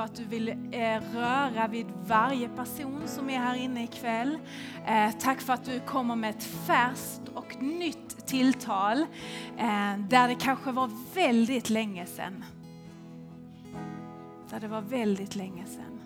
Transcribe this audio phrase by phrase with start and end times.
[0.00, 4.38] för att du vill eh, röra vid varje person som är här inne ikväll.
[4.86, 8.98] Eh, tack för att du kommer med ett färskt och nytt tilltal
[9.58, 12.44] eh, där det kanske var väldigt länge sedan.
[14.50, 16.00] Där det var väldigt länge sedan.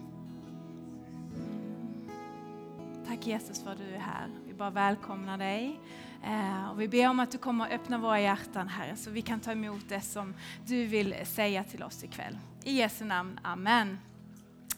[3.08, 4.28] Tack Jesus för att du är här.
[4.46, 5.80] Vi bara välkomnar dig.
[6.24, 9.22] Eh, och vi ber om att du kommer att öppna våra hjärtan, Herre, så vi
[9.22, 10.34] kan ta emot det som
[10.66, 12.38] du vill säga till oss ikväll.
[12.66, 13.98] I Jesu namn, Amen.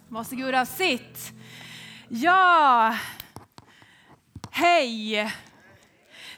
[0.08, 1.32] Varsågoda och sitt.
[2.08, 2.96] Ja,
[4.50, 5.32] hej!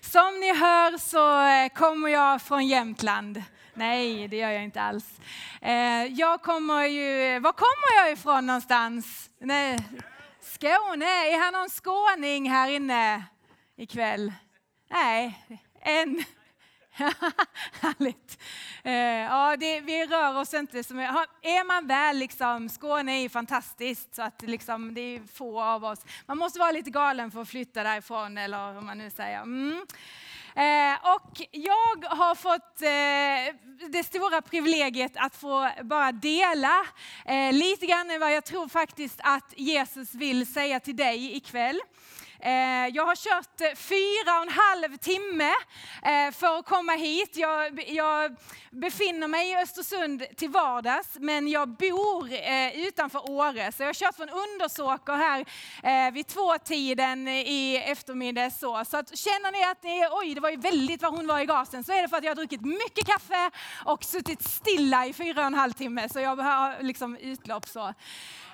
[0.01, 3.43] Som ni hör så eh, kommer jag från Jämtland.
[3.75, 5.21] Nej, det gör jag inte alls.
[5.61, 9.31] Eh, jag kommer ju, var kommer jag ifrån någonstans?
[9.41, 9.79] Nej,
[10.41, 13.25] Skåne, är här någon skåning här inne
[13.77, 14.33] ikväll?
[14.91, 15.45] Nej,
[15.81, 16.25] en.
[17.81, 18.43] Härligt.
[18.83, 20.99] Eh, ja, det, vi rör oss inte som...
[20.99, 25.85] Är man väl liksom, Skåne är ju fantastiskt så att liksom, det är få av
[25.85, 25.99] oss.
[26.27, 29.43] Man måste vara lite galen för att flytta därifrån eller hur man nu säger.
[29.43, 29.87] Mm.
[30.55, 36.87] Eh, och jag har fått eh, det stora privilegiet att få bara dela
[37.25, 41.81] eh, lite grann vad jag tror faktiskt att Jesus vill säga till dig ikväll.
[42.41, 45.53] Eh, jag har kört eh, fyra och en halv timme
[46.03, 47.37] eh, för att komma hit.
[47.37, 48.37] Jag, jag
[48.71, 52.31] befinner mig i Östersund till vardags, men jag bor
[52.75, 53.73] utanför Åre.
[53.73, 58.51] Så jag har kört från Undersåker här vid tvåtiden i eftermiddag.
[58.51, 61.41] Så, så att, känner ni att ni, oj, det var ju väldigt vad hon var
[61.41, 63.51] i gasen, så är det för att jag har druckit mycket kaffe
[63.85, 66.09] och suttit stilla i fyra och en halv timme.
[66.09, 67.95] Så jag har liksom utlopp så.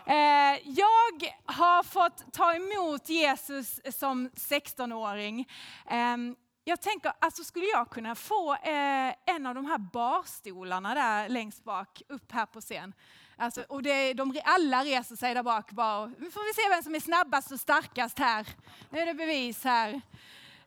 [0.06, 5.48] Eh, jag har fått ta emot Jesus som 16-åring.
[5.90, 11.28] Ehm, jag tänker, alltså skulle jag kunna få eh, en av de här barstolarna där
[11.28, 12.92] längst bak upp här på scen?
[13.36, 16.06] Alltså, och det, de, alla reser sig där bak bara.
[16.06, 18.48] Nu får vi se vem som är snabbast och starkast här.
[18.90, 20.00] Nu är det bevis här.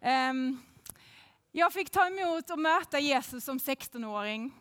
[0.02, 0.62] Ehm,
[1.52, 4.54] jag fick ta emot och möta Jesus som 16-åring.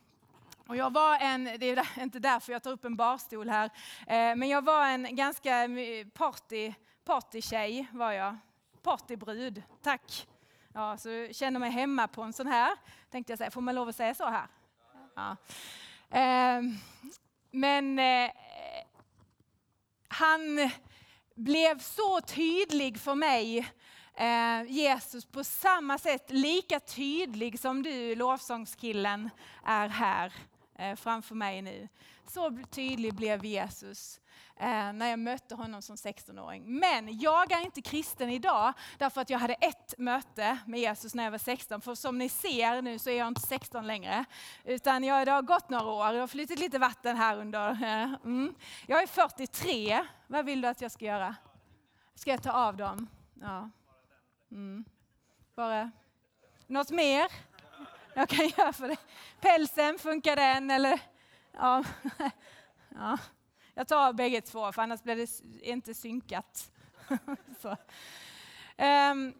[0.67, 3.71] Och jag var en, det är inte därför jag tar upp en barstol här,
[4.07, 5.69] eh, men jag var en ganska
[6.13, 6.73] party,
[7.05, 8.37] partytjej var jag.
[8.83, 10.29] Partybrud, tack.
[10.73, 12.77] Ja, så känner mig hemma på en sån här,
[13.11, 13.51] tänkte jag säga.
[13.51, 14.47] Får man lov att säga så här?
[15.15, 15.37] Ja.
[16.11, 16.75] Ehm,
[17.51, 18.31] men eh,
[20.09, 20.71] han
[21.35, 23.59] blev så tydlig för mig
[24.15, 29.31] eh, Jesus på samma sätt, lika tydlig som du lovsångskillen
[29.65, 30.33] är här.
[30.79, 31.89] Eh, framför mig nu.
[32.29, 34.21] Så tydlig blev Jesus
[34.57, 36.79] eh, när jag mötte honom som 16-åring.
[36.79, 41.25] Men jag är inte kristen idag därför att jag hade ett möte med Jesus när
[41.25, 41.81] jag var 16.
[41.81, 44.25] För som ni ser nu så är jag inte 16 längre.
[44.65, 47.71] Utan jag, det har gått några år, jag har flyttat lite vatten här under.
[47.71, 48.55] Eh, mm.
[48.87, 50.05] Jag är 43.
[50.27, 51.37] Vad vill du att jag ska göra?
[52.15, 53.07] Ska jag ta av dem?
[53.41, 53.71] Ja.
[54.51, 54.85] Mm.
[55.55, 55.91] Bara
[56.67, 57.31] något mer?
[58.17, 58.99] Jag kan göra för dig.
[59.41, 60.71] Pälsen, funkar den?
[60.71, 61.01] Eller,
[61.53, 61.85] ja.
[62.95, 63.19] ja.
[63.75, 65.29] Jag tar bägge två, för annars blir det
[65.67, 66.73] inte synkat.
[68.77, 69.35] um,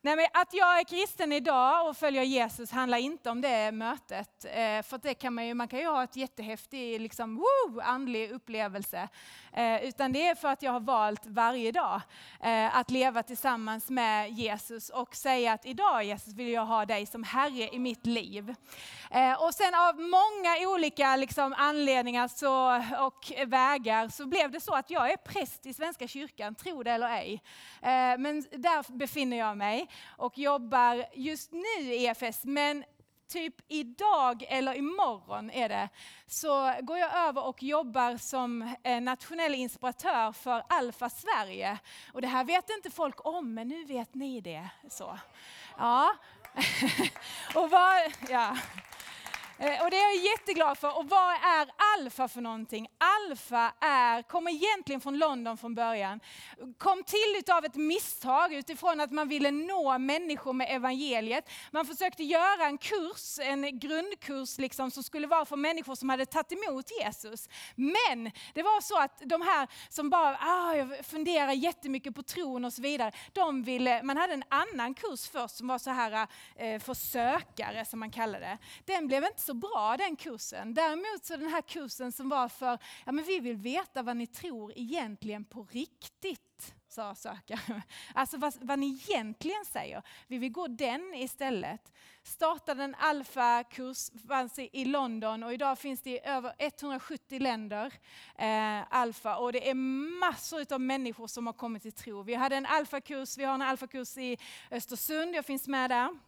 [0.00, 4.44] Nej, men att jag är kristen idag och följer Jesus handlar inte om det mötet.
[4.44, 8.30] Eh, för det kan man, ju, man kan ju ha ett jättehäftig liksom, woo, andlig
[8.30, 9.08] upplevelse.
[9.52, 12.00] Eh, utan det är för att jag har valt varje dag
[12.40, 17.06] eh, att leva tillsammans med Jesus och säga att idag Jesus vill jag ha dig
[17.06, 18.54] som Herre i mitt liv.
[19.38, 24.90] Och sen av många olika liksom, anledningar så, och vägar så blev det så att
[24.90, 27.42] jag är präst i Svenska kyrkan, tro det eller ej.
[28.18, 32.84] Men där befinner jag mig och jobbar just nu i EFS, men
[33.28, 35.88] typ idag eller imorgon är det,
[36.26, 41.78] så går jag över och jobbar som eh, nationell inspiratör för Alfa Sverige.
[42.12, 44.68] Och det här vet inte folk om, men nu vet ni det.
[44.90, 45.18] Så.
[45.78, 46.14] Ja.
[47.54, 48.56] och vad, ja.
[49.60, 50.98] Eh, och det är jag jätteglad för.
[50.98, 51.68] Och vad är
[51.98, 52.88] alfa för någonting?
[52.98, 56.20] Alfa är, kommer egentligen från London från början.
[56.78, 61.50] Kom till av ett misstag utifrån att man ville nå människor med evangeliet.
[61.70, 66.26] Man försökte göra en kurs, en grundkurs liksom, som skulle vara för människor som hade
[66.26, 67.48] tagit emot Jesus.
[67.74, 72.64] Men det var så att de här som bara ah, jag funderar jättemycket på tron
[72.64, 73.12] och så vidare.
[73.32, 77.84] De ville, man hade en annan kurs först som var så här eh, för sökare
[77.84, 78.58] som man kallade det.
[78.84, 80.74] Den blev inte så bra den kursen.
[80.74, 84.26] Däremot så den här kursen som var för, ja men vi vill veta vad ni
[84.26, 86.74] tror egentligen på riktigt.
[86.88, 87.82] sa sökaren.
[88.14, 90.02] Alltså vad, vad ni egentligen säger.
[90.26, 91.92] Vi vill gå den istället.
[92.22, 97.92] Startade en alfakurs fanns i London och idag finns det i över 170 länder
[98.34, 99.74] eh, alfa och det är
[100.20, 102.22] massor av människor som har kommit till tro.
[102.22, 104.38] Vi hade en alfakurs, vi har en alfakurs i
[104.70, 106.18] Östersund, jag finns med där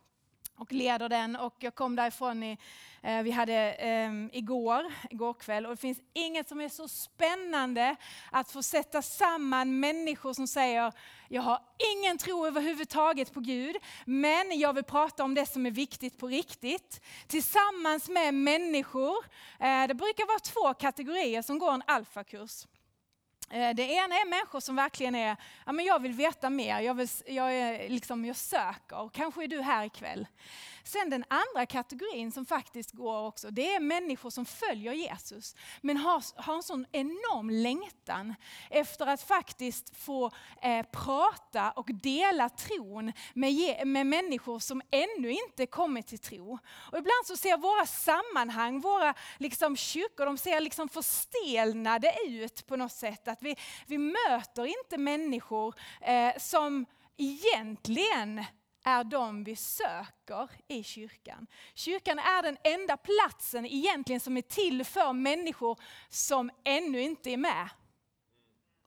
[0.61, 2.59] och leder den och jag kom därifrån i,
[3.03, 7.97] eh, vi hade eh, igår, igår kväll och det finns inget som är så spännande
[8.31, 10.93] att få sätta samman människor som säger
[11.29, 11.63] jag har
[11.97, 16.27] ingen tro överhuvudtaget på Gud men jag vill prata om det som är viktigt på
[16.29, 17.01] riktigt.
[17.27, 19.17] Tillsammans med människor,
[19.61, 22.67] eh, det brukar vara två kategorier som går en alfakurs.
[23.51, 25.37] Eh, det ena är människor som verkligen är,
[25.67, 29.49] ja men jag vill veta mer, jag, vill, jag, är, liksom, jag söker, kanske är
[29.49, 30.27] du här ikväll.
[30.85, 35.97] Sen den andra kategorin som faktiskt går också, det är människor som följer Jesus, men
[35.97, 38.35] har, har en sån enorm längtan
[38.71, 40.31] efter att faktiskt få
[40.63, 46.59] eh, prata och dela tron med, med människor som ännu inte kommit till tro.
[46.93, 52.77] Och ibland så ser våra sammanhang, våra liksom, kyrkor, de ser liksom förstelnade ut på
[52.77, 53.29] något sätt.
[53.29, 53.57] Att vi,
[53.87, 58.45] vi möter inte människor eh, som egentligen
[58.85, 61.47] är de vi söker i kyrkan.
[61.75, 65.79] Kyrkan är den enda platsen egentligen som är till för människor
[66.09, 67.69] som ännu inte är med.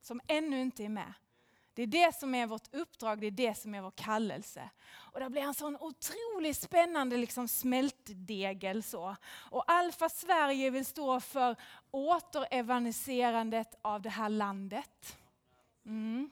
[0.01, 1.13] Som ännu inte är med.
[1.73, 4.69] Det är det som är vårt uppdrag, det är det som är vår kallelse.
[4.93, 8.83] Och det blir en sån otroligt spännande liksom smältdegel.
[8.83, 9.15] Så.
[9.51, 11.55] Och Alfa Sverige vill stå för
[11.91, 15.17] återevaniserandet av det här landet.
[15.85, 16.29] Mm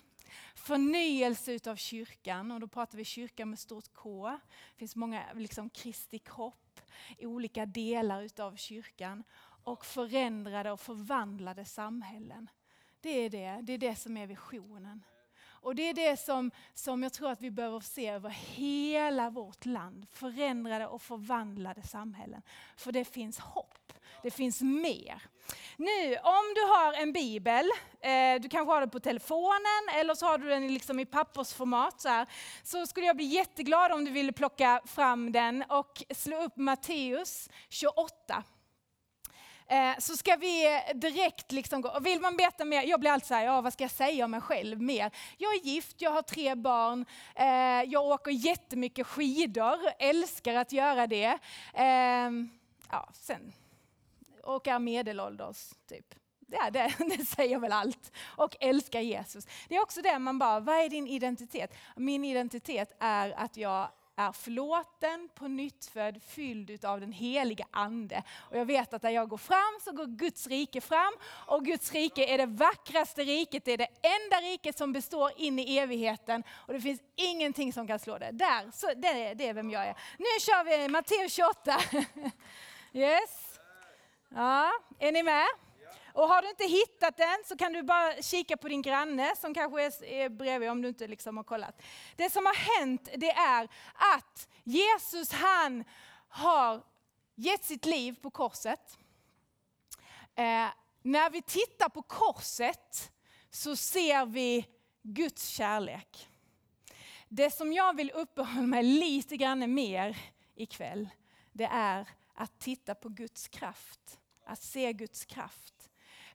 [0.55, 4.29] förnyelse utav kyrkan och då pratar vi kyrka med stort K.
[4.29, 6.81] Det finns många liksom Kristi kropp
[7.17, 9.23] i olika delar utav kyrkan
[9.63, 12.49] och förändrade och förvandlade samhällen.
[13.01, 15.03] Det är det, det är det som är visionen.
[15.61, 19.65] Och det är det som, som jag tror att vi behöver se över hela vårt
[19.65, 20.07] land.
[20.11, 22.41] Förändrade och förvandlade samhällen.
[22.77, 23.93] För det finns hopp.
[24.23, 25.21] Det finns mer.
[25.77, 27.69] Nu, om du har en bibel,
[28.01, 32.01] eh, du kanske har den på telefonen eller så har du den liksom i pappersformat
[32.01, 32.27] så, här,
[32.63, 37.49] så skulle jag bli jätteglad om du ville plocka fram den och slå upp Matteus
[37.69, 38.43] 28.
[39.71, 43.27] Eh, så ska vi eh, direkt liksom gå, vill man veta mer, jag blir alltid
[43.27, 45.11] såhär, ja vad ska jag säga om mig själv mer?
[45.37, 51.07] Jag är gift, jag har tre barn, eh, jag åker jättemycket skidor, älskar att göra
[51.07, 51.37] det.
[51.73, 52.31] Eh,
[52.89, 53.53] ja, sen
[54.43, 55.69] och är medelålders.
[55.89, 56.15] Typ.
[56.47, 58.11] Ja, det, det, säger väl allt.
[58.23, 59.47] Och älskar Jesus.
[59.67, 61.73] Det är också det man bara, vad är din identitet?
[61.95, 63.89] Min identitet är att jag
[64.21, 68.23] är förlåten, på nyttfödd, fylld av den heliga Ande.
[68.39, 71.13] Och jag vet att där jag går fram så går Guds rike fram.
[71.23, 75.59] Och Guds rike är det vackraste riket, det är det enda riket som består in
[75.59, 76.43] i evigheten.
[76.49, 78.31] Och det finns ingenting som kan slå det.
[78.31, 79.95] Där, så det, är, det är vem jag är.
[80.17, 81.77] Nu kör vi Matteus 28.
[82.93, 83.59] Yes.
[84.29, 85.45] Ja, är ni med?
[86.13, 89.53] Och har du inte hittat den så kan du bara kika på din granne som
[89.53, 91.81] kanske är bredvid om du inte liksom har kollat.
[92.15, 93.67] Det som har hänt det är
[94.15, 95.83] att Jesus han
[96.29, 96.83] har
[97.35, 98.97] gett sitt liv på korset.
[100.35, 100.67] Eh,
[101.01, 103.11] när vi tittar på korset
[103.49, 104.67] så ser vi
[105.01, 106.27] Guds kärlek.
[107.27, 110.17] Det som jag vill uppehålla mig lite grann mer
[110.55, 111.09] ikväll,
[111.51, 115.80] det är att titta på Guds kraft att se Guds kraft.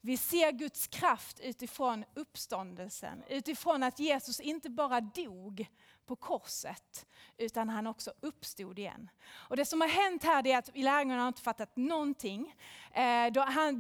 [0.07, 5.67] Vi ser Guds kraft utifrån uppståndelsen, utifrån att Jesus inte bara dog
[6.07, 9.11] på korset, utan han också uppstod igen.
[9.33, 12.55] Och det som har hänt här är att lärjungarna har inte fattat någonting.
[12.93, 13.27] Eh,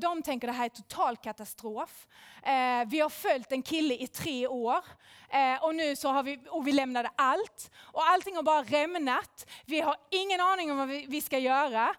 [0.00, 2.06] de, tänker att det här är total katastrof.
[2.42, 4.84] Eh, vi har följt en kille i tre år
[5.30, 7.70] eh, och nu så har vi, och vi lämnade allt.
[7.76, 9.46] Och allting har bara rämnat.
[9.66, 11.94] Vi har ingen aning om vad vi ska göra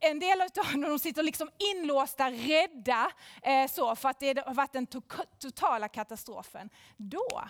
[0.00, 0.48] en del av
[0.80, 3.12] dem sitter liksom inlåsta, rädda,
[3.42, 5.00] eh, så, för att det har varit den to
[5.38, 6.70] totala katastrofen.
[6.96, 7.42] Då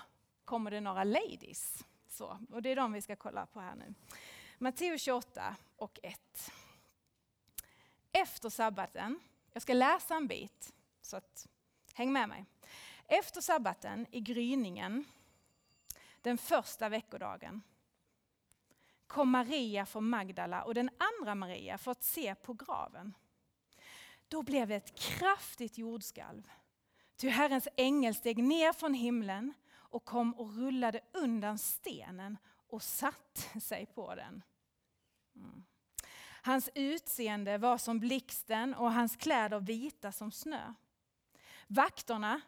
[0.44, 1.84] kommer det några ladies.
[2.08, 3.94] Så, och det är de vi ska kolla på här nu.
[4.58, 6.52] Matteus 28 och 1.
[8.12, 9.20] Efter sabbaten,
[9.52, 11.46] jag ska läsa en bit, så att,
[11.94, 12.44] häng med mig.
[13.06, 15.04] Efter sabbaten i gryningen,
[16.22, 17.62] den första veckodagen,
[19.06, 23.14] kom Maria från Magdala och den andra Maria för att se på graven.
[24.28, 26.50] Då blev det ett kraftigt jordskalv.
[27.16, 33.60] Ty Herrens ängel steg ner från himlen och kom och rullade undan stenen och satte
[33.60, 34.42] sig på den.
[35.36, 35.64] Mm.
[36.42, 40.74] Hans utseende var som blixten och hans kläder vita som snö.
[41.66, 42.40] Vakterna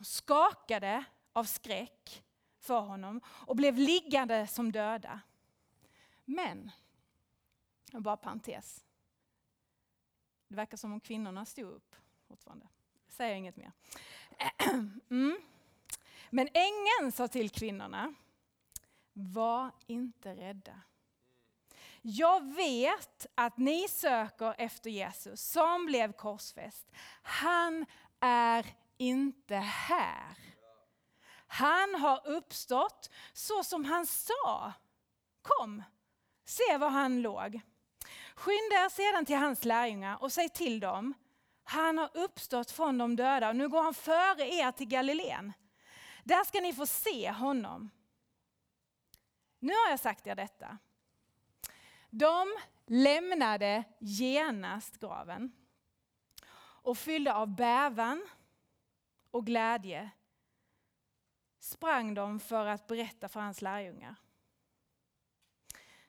[0.00, 2.24] skakade av skräck
[2.58, 5.20] för honom och blev liggande som döda.
[6.24, 6.70] Men,
[7.92, 8.84] bara parentes.
[10.48, 11.96] Det verkar som om kvinnorna stod upp
[12.28, 12.68] fortfarande.
[13.08, 13.72] Säger inget mer.
[15.10, 15.36] Mm.
[16.30, 18.14] Men ängeln sa till kvinnorna,
[19.12, 20.80] var inte rädda.
[22.02, 26.92] Jag vet att ni söker efter Jesus som blev korsfäst.
[27.22, 27.86] Han
[28.20, 28.66] är
[28.96, 30.38] inte här.
[31.46, 34.72] Han har uppstått så som han sa.
[35.42, 35.82] Kom,
[36.44, 37.60] se var han låg.
[38.34, 41.14] Skynda er sedan till hans lärjungar och säg till dem,
[41.64, 45.52] han har uppstått från de döda och nu går han före er till Galileen.
[46.24, 47.90] Där ska ni få se honom.
[49.58, 50.78] Nu har jag sagt er detta.
[52.10, 52.46] De
[52.86, 55.52] lämnade genast graven
[56.56, 58.28] och fyllda av bävan
[59.30, 60.10] och glädje
[61.58, 64.16] sprang de för att berätta för hans lärjungar.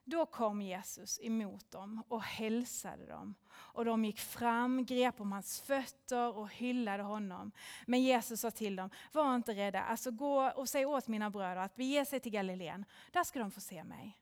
[0.07, 3.35] Då kom Jesus emot dem och hälsade dem.
[3.51, 7.51] Och de gick fram, grep om hans fötter och hyllade honom.
[7.85, 11.61] Men Jesus sa till dem, var inte rädda, alltså gå och säg åt mina bröder
[11.61, 12.85] att bege sig till Galileen.
[13.11, 14.19] Där ska de få se mig.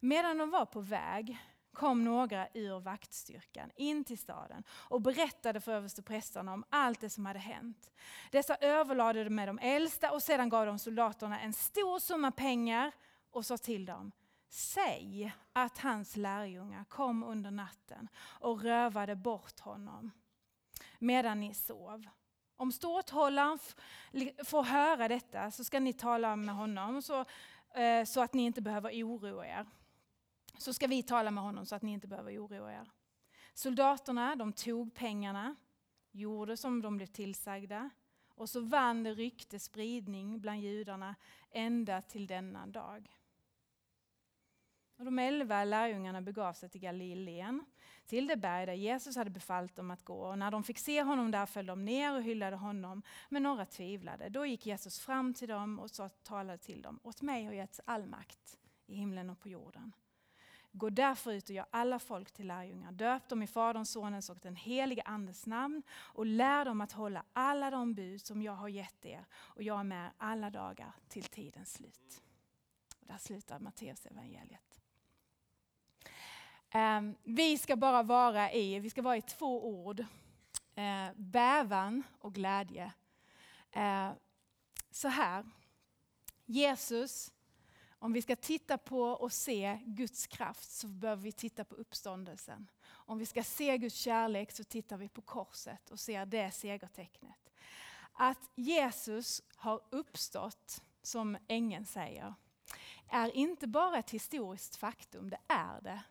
[0.00, 1.38] Medan de var på väg
[1.72, 7.26] kom några ur vaktstyrkan in till staden och berättade för översteprästerna om allt det som
[7.26, 7.90] hade hänt.
[8.30, 12.92] Dessa överlade det med de äldsta och sedan gav de soldaterna en stor summa pengar
[13.30, 14.12] och sa till dem,
[14.50, 20.10] säg att hans lärjungar kom under natten och rövade bort honom
[20.98, 22.06] medan ni sov.
[22.56, 23.58] Om ståthållaren
[24.44, 27.24] får höra detta så ska ni tala med honom så,
[27.74, 29.66] eh, så att ni inte behöver oroa er
[30.58, 32.90] så ska vi tala med honom så att ni inte behöver oroa er.
[33.54, 35.56] Soldaterna de tog pengarna,
[36.10, 37.90] gjorde som de blev tillsagda
[38.34, 41.14] och så vann det rykte spridning bland judarna
[41.50, 43.19] ända till denna dag.
[45.00, 47.64] Och de elva lärjungarna begav sig till Galileen,
[48.06, 50.28] till det berg där Jesus hade befallt dem att gå.
[50.28, 53.66] Och när de fick se honom där föll de ner och hyllade honom, men några
[53.66, 54.28] tvivlade.
[54.28, 57.00] Då gick Jesus fram till dem och sa, talade till dem.
[57.02, 59.92] Åt mig har getts all makt i himlen och på jorden.
[60.72, 62.92] Gå därför ut och gör alla folk till lärjungar.
[62.92, 67.24] Döp dem i Faderns, Sonens och den helige Andes namn och lär dem att hålla
[67.32, 69.24] alla de bud som jag har gett er.
[69.32, 72.22] Och jag är med alla dagar till tidens slut.
[73.00, 74.69] Och där slutar Matteus evangeliet.
[76.74, 80.00] Um, vi ska bara vara i, vi ska vara i två ord.
[80.78, 82.92] Uh, bävan och glädje.
[83.76, 84.12] Uh,
[84.90, 85.44] så här,
[86.46, 87.32] Jesus
[88.02, 92.70] om vi ska titta på och se Guds kraft så behöver vi titta på uppståndelsen.
[92.88, 97.50] Om vi ska se Guds kärlek så tittar vi på korset och ser det segertecknet.
[98.12, 102.34] Att Jesus har uppstått, som ängeln säger,
[103.08, 106.02] är inte bara ett historiskt faktum, det är det.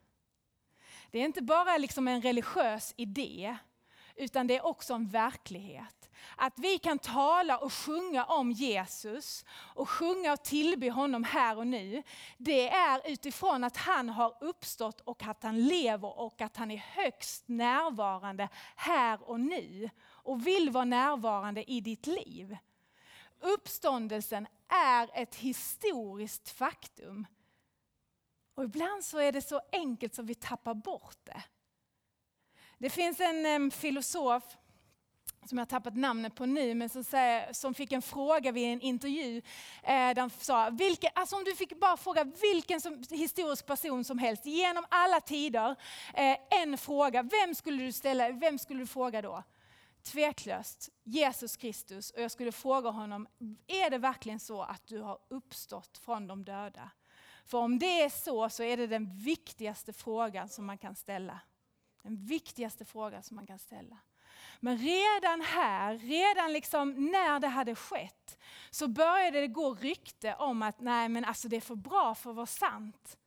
[1.12, 3.58] Det är inte bara liksom en religiös idé,
[4.16, 6.10] utan det är också en verklighet.
[6.36, 11.68] Att vi kan tala och sjunga om Jesus och sjunga och tillbe honom här och
[11.68, 12.04] nu.
[12.38, 16.78] Det är utifrån att han har uppstått och att han lever och att han är
[16.78, 19.90] högst närvarande här och nu.
[20.08, 22.58] Och vill vara närvarande i ditt liv.
[23.40, 27.28] Uppståndelsen är ett historiskt faktum.
[28.60, 31.44] Och ibland så är det så enkelt som vi tappar bort det.
[32.78, 34.44] Det finns en filosof
[35.46, 38.74] som jag har tappat namnet på nu, men som, säger, som fick en fråga vid
[38.74, 39.42] en intervju.
[39.84, 44.18] Eh, de sa, vilken, alltså om du fick bara fråga vilken som, historisk person som
[44.18, 45.76] helst genom alla tider,
[46.14, 49.44] eh, en fråga, vem skulle du ställa, vem skulle du fråga då?
[50.04, 53.28] Tveklöst Jesus Kristus och jag skulle fråga honom,
[53.68, 56.92] är det verkligen så att du har uppstått från de döda?
[57.50, 61.40] För om det är så, så är det den viktigaste frågan som man kan ställa.
[62.04, 63.98] Den viktigaste frågan som man kan ställa.
[64.60, 68.38] Men redan här, redan liksom när det hade skett,
[68.70, 72.30] så började det gå rykte om att nej men alltså det är för bra för
[72.30, 73.18] att vara sant.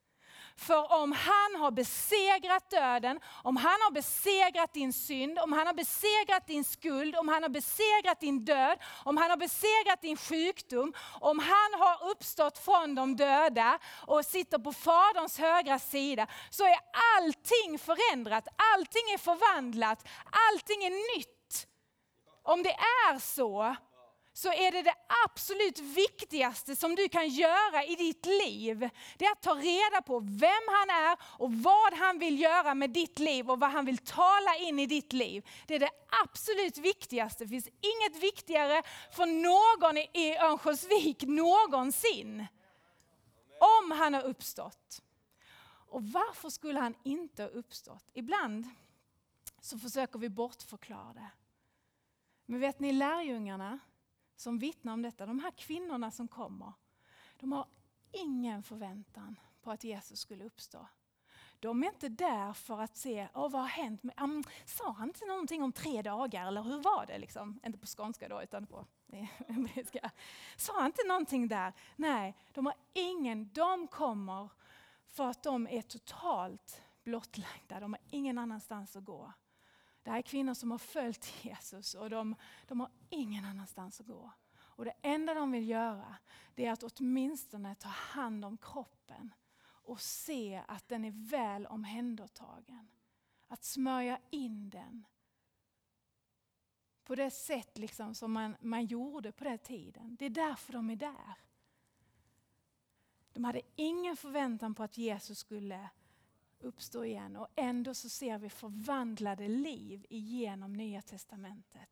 [0.56, 5.74] För om han har besegrat döden, om han har besegrat din synd, om han har
[5.74, 10.92] besegrat din skuld, om han har besegrat din död, om han har besegrat din sjukdom,
[11.20, 16.78] om han har uppstått från de döda och sitter på Faderns högra sida, så är
[17.16, 20.08] allting förändrat, allting är förvandlat,
[20.50, 21.66] allting är nytt.
[22.42, 23.76] Om det är så,
[24.32, 24.94] så är det det
[25.26, 28.90] absolut viktigaste som du kan göra i ditt liv.
[29.18, 32.90] Det är att ta reda på vem han är och vad han vill göra med
[32.90, 35.48] ditt liv och vad han vill tala in i ditt liv.
[35.66, 35.90] Det är det
[36.24, 37.44] absolut viktigaste.
[37.44, 42.46] Det finns inget viktigare för någon i Örnsköldsvik någonsin.
[43.60, 45.02] Om han har uppstått.
[45.88, 48.10] Och varför skulle han inte ha uppstått?
[48.14, 48.66] Ibland
[49.60, 51.30] så försöker vi bortförklara det.
[52.46, 53.78] Men vet ni lärjungarna,
[54.42, 56.72] som vittnar om detta, de här kvinnorna som kommer,
[57.40, 57.66] de har
[58.12, 60.86] ingen förväntan på att Jesus skulle uppstå.
[61.60, 64.02] De är inte där för att se, oh, vad har hänt?
[64.02, 67.18] Med, um, sa han inte någonting om tre dagar eller hur var det?
[67.18, 67.60] Liksom?
[67.66, 68.86] Inte på skånska då utan på
[69.48, 70.10] hebreiska.
[70.56, 71.72] Sa han inte någonting där?
[71.96, 74.48] Nej, de har ingen, de kommer
[75.08, 77.80] för att de är totalt blottlagda.
[77.80, 79.32] De har ingen annanstans att gå.
[80.02, 82.34] Det här är kvinnor som har följt Jesus och de,
[82.68, 84.30] de har ingen annanstans att gå.
[84.54, 86.16] Och det enda de vill göra
[86.54, 92.88] det är att åtminstone ta hand om kroppen och se att den är väl omhändertagen.
[93.48, 95.04] Att smörja in den
[97.04, 100.16] på det sätt liksom som man, man gjorde på den tiden.
[100.16, 101.34] Det är därför de är där.
[103.32, 105.90] De hade ingen förväntan på att Jesus skulle
[106.64, 111.88] uppstå igen och ändå så ser vi förvandlade liv genom Nya Testamentet.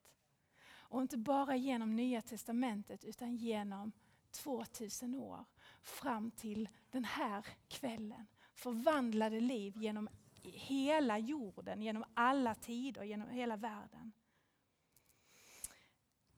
[0.91, 3.93] Och inte bara genom Nya Testamentet utan genom
[4.31, 5.45] 2000 år
[5.83, 8.27] fram till den här kvällen.
[8.53, 10.09] Förvandlade liv genom
[10.43, 14.13] hela jorden, genom alla tider, genom hela världen.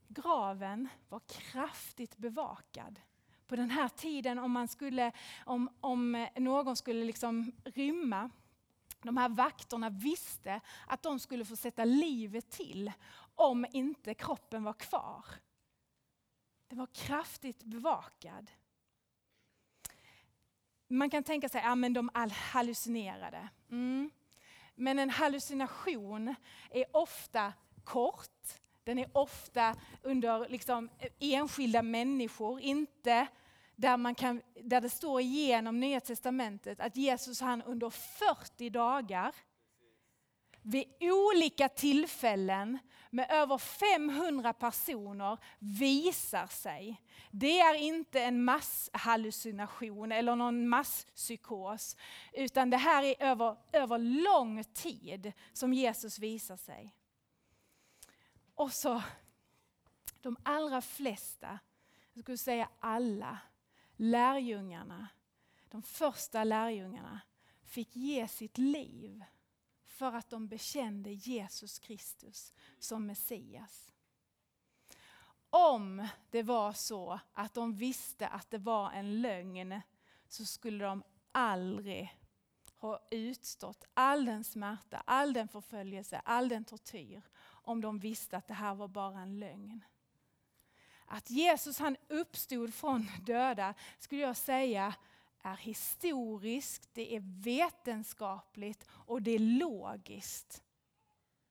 [0.09, 3.01] Graven var kraftigt bevakad
[3.53, 5.13] på den här tiden om, man skulle,
[5.45, 8.31] om, om någon skulle liksom rymma
[9.03, 12.93] de här vakterna visste att de skulle få sätta livet till
[13.35, 15.25] om inte kroppen var kvar.
[16.69, 18.51] Den var kraftigt bevakad.
[20.89, 23.49] Man kan tänka sig att ja, de hallucinerade.
[23.71, 24.11] Mm.
[24.75, 26.35] Men en hallucination
[26.71, 27.53] är ofta
[27.85, 28.49] kort,
[28.85, 30.89] den är ofta under liksom
[31.19, 33.29] enskilda människor, inte
[33.77, 39.35] där, man kan, där det står igenom Nya Testamentet att Jesus han under 40 dagar
[40.63, 42.79] vid olika tillfällen
[43.11, 47.03] med över 500 personer visar sig.
[47.31, 51.97] Det är inte en masshallucination eller någon masspsykos,
[52.33, 56.95] utan det här är över, över lång tid som Jesus visar sig.
[58.55, 59.03] Och så
[60.21, 61.59] de allra flesta,
[62.13, 63.39] jag skulle säga alla,
[63.97, 65.09] lärjungarna,
[65.69, 67.21] de första lärjungarna
[67.63, 69.25] fick ge sitt liv
[69.85, 73.93] för att de bekände Jesus Kristus som Messias.
[75.51, 79.81] Om det var så att de visste att det var en lögn
[80.29, 81.03] så skulle de
[81.33, 82.19] aldrig
[82.77, 88.49] ha utstått all den smärta, all den förföljelse, all den tortyr om de visste att
[88.49, 89.85] det här var bara en lögn.
[91.13, 94.95] Att Jesus han uppstod från döda skulle jag säga
[95.43, 100.63] är historiskt, det är vetenskapligt och det är logiskt.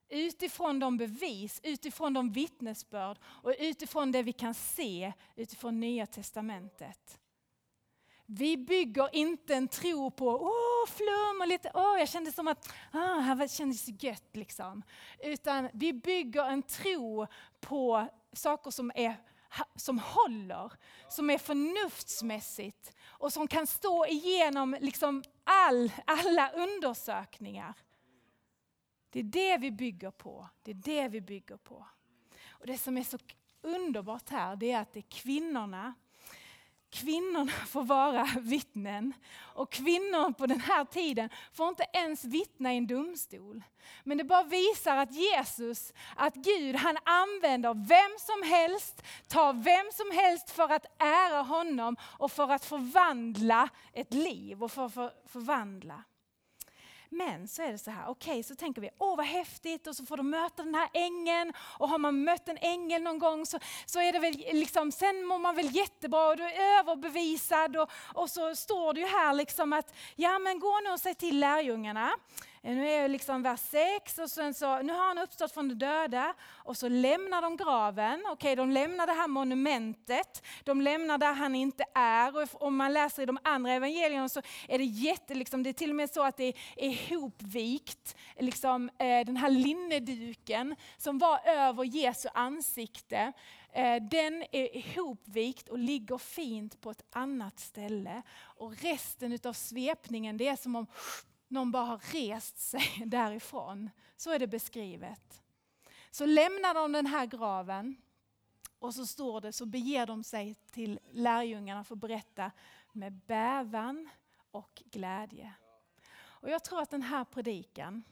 [0.10, 7.20] Utifrån de bevis, utifrån de vittnesbörd och utifrån det vi kan se utifrån Nya Testamentet.
[8.26, 12.74] Vi bygger inte en tro på åh, flum och lite, åh, jag kände som att
[12.92, 14.30] ah, här kändes gött.
[14.36, 14.84] Liksom.
[15.24, 17.28] Utan vi bygger en tro
[17.60, 19.16] på saker som är
[19.76, 20.72] som håller,
[21.08, 27.74] som är förnuftsmässigt och som kan stå igenom liksom all, alla undersökningar.
[29.10, 30.50] Det är det vi bygger på.
[30.64, 31.86] Det är det vi bygger på.
[32.50, 33.18] Och Det som är så
[33.62, 35.94] underbart här det är att det är kvinnorna
[36.92, 42.78] Kvinnorna får vara vittnen och kvinnor på den här tiden får inte ens vittna i
[42.78, 43.64] en domstol.
[44.04, 49.92] Men det bara visar att Jesus, att Gud han använder vem som helst, tar vem
[49.94, 55.24] som helst för att ära honom och för att förvandla ett liv och för att
[55.28, 56.04] förvandla.
[57.14, 59.96] Men så är det så här, okej okay, så tänker vi, åh vad häftigt och
[59.96, 63.46] så får de möta den här ängeln och har man mött en ängel någon gång
[63.46, 67.78] så, så är det väl liksom, sen mår man väl jättebra och du är överbevisad
[67.78, 71.16] och, och så står det ju här liksom att, ja men gå nu och säg
[71.16, 72.12] till lärjungarna
[72.64, 75.68] Eh, nu är jag liksom vers 6 och sen så, nu har han uppstått från
[75.68, 78.20] de döda och så lämnar de graven.
[78.22, 82.38] Okej, okay, de lämnar det här monumentet, de lämnar där han inte är.
[82.38, 85.74] Och om man läser i de andra evangelierna så är det jätte, liksom, det är
[85.74, 91.40] till och med så att det är ihopvikt, liksom, eh, den här linneduken som var
[91.46, 93.34] över Jesu ansikte.
[93.74, 98.22] Eh, den är ihopvikt och ligger fint på ett annat ställe.
[98.42, 100.88] Och resten av svepningen, det är som om
[101.52, 103.90] någon bara har rest sig därifrån.
[104.18, 105.42] Så är det beskrivet.
[106.12, 107.96] Så lämnar de den här graven
[108.80, 112.52] och så står det, så beger de sig till lärjungarna för att berätta
[112.92, 114.10] med bävan
[114.52, 115.54] och glädje.
[116.14, 118.04] Och jag tror att den här predikan,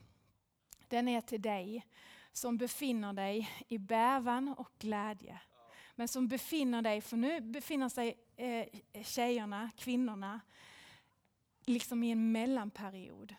[0.88, 1.86] den är till dig
[2.32, 5.42] som befinner dig i bävan och glädje.
[5.96, 8.66] Men som befinner dig, för nu befinner sig eh,
[9.04, 10.42] tjejerna, kvinnorna,
[11.70, 13.36] liksom i en mellanperiod.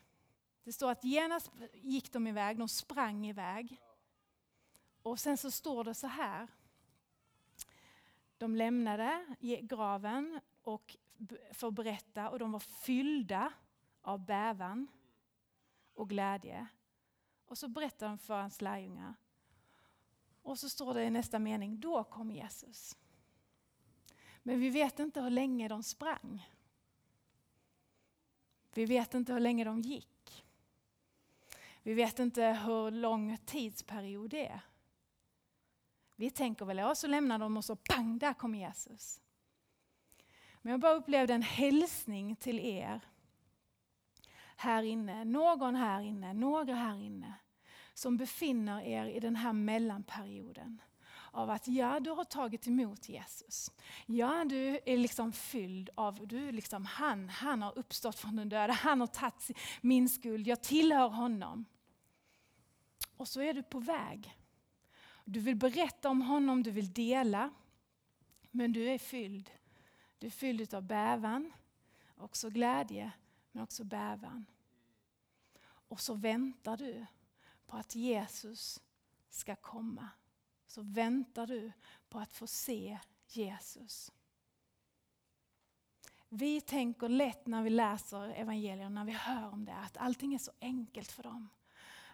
[0.64, 3.80] Det står att genast gick de iväg, de sprang iväg.
[5.02, 6.48] Och sen så står det så här.
[8.38, 10.96] De lämnade graven och
[11.52, 13.52] för att berätta och de var fyllda
[14.02, 14.86] av bävan
[15.94, 16.66] och glädje.
[17.46, 19.14] Och så berättar de för hans lärjungar.
[20.42, 22.96] Och så står det i nästa mening, då kom Jesus.
[24.42, 26.48] Men vi vet inte hur länge de sprang.
[28.74, 30.44] Vi vet inte hur länge de gick.
[31.82, 34.60] Vi vet inte hur lång tidsperiod det är.
[36.16, 39.20] Vi tänker väl, ja så lämnar de och så pang, där kom Jesus.
[40.62, 43.00] Men jag bara upplevde en hälsning till er
[44.56, 47.34] här inne, någon här inne, några här inne
[47.94, 50.82] som befinner er i den här mellanperioden
[51.30, 53.70] av att ja, du har tagit emot Jesus.
[54.06, 58.48] Ja, du är liksom fylld av, du är liksom han, han har uppstått från den
[58.48, 61.64] döda, han har tagit min skuld, jag tillhör honom.
[63.16, 64.36] Och så är du på väg.
[65.24, 67.50] Du vill berätta om honom, du vill dela,
[68.50, 69.50] men du är fylld.
[70.18, 71.52] Du är fylld av bävan,
[72.16, 73.12] också glädje,
[73.52, 74.46] men också bävan.
[75.62, 77.06] Och så väntar du
[77.66, 78.80] på att Jesus
[79.30, 80.08] ska komma.
[80.70, 81.72] Så väntar du
[82.08, 84.12] på att få se Jesus.
[86.28, 90.38] Vi tänker lätt när vi läser evangelierna, när vi hör om det, att allting är
[90.38, 91.48] så enkelt för dem.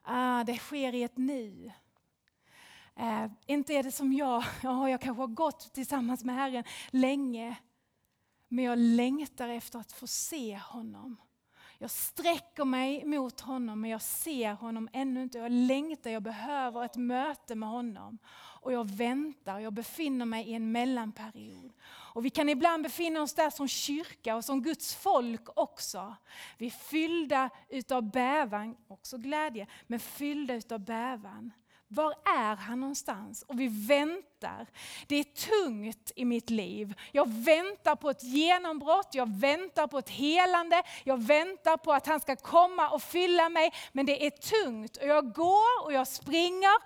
[0.03, 1.73] Ah, det sker i ett nu.
[2.95, 7.57] Eh, inte är det som jag, oh, jag kanske har gått tillsammans med Herren länge,
[8.49, 11.17] men jag längtar efter att få se honom.
[11.79, 15.39] Jag sträcker mig mot honom men jag ser honom ännu inte.
[15.39, 18.19] Jag längtar, jag behöver ett möte med honom.
[18.67, 21.73] Och jag väntar, jag befinner mig i en mellanperiod.
[21.89, 26.15] Och vi kan ibland befinna oss där som kyrka och som Guds folk också.
[26.59, 31.53] Vi är fyllda utav bävan, också glädje, men fyllda utav bävan.
[31.89, 33.43] Var är han någonstans?
[33.43, 34.67] Och vi väntar.
[35.07, 36.95] Det är tungt i mitt liv.
[37.13, 42.21] Jag väntar på ett genombrott, jag väntar på ett helande, jag väntar på att han
[42.21, 43.73] ska komma och fylla mig.
[43.93, 46.77] Men det är tungt och jag går och jag springer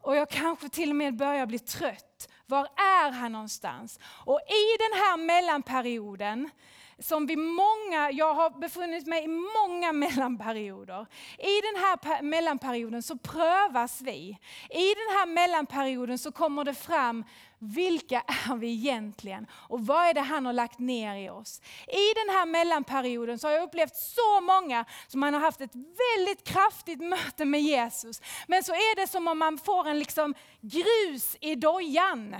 [0.00, 2.28] och jag kanske till och med börjar bli trött.
[2.46, 3.98] Var är han någonstans?
[4.04, 6.50] Och i den här mellanperioden
[6.98, 11.06] som vi många, jag har befunnit mig i många mellanperioder.
[11.38, 14.38] I den här mellanperioden så prövas vi.
[14.70, 17.24] I den här mellanperioden så kommer det fram
[17.58, 21.60] vilka är vi egentligen och vad är det han har lagt ner i oss?
[21.86, 25.74] I den här mellanperioden så har jag upplevt så många som man har haft ett
[25.74, 28.22] väldigt kraftigt möte med Jesus.
[28.46, 32.36] Men så är det som om man får en liksom grus i dojan.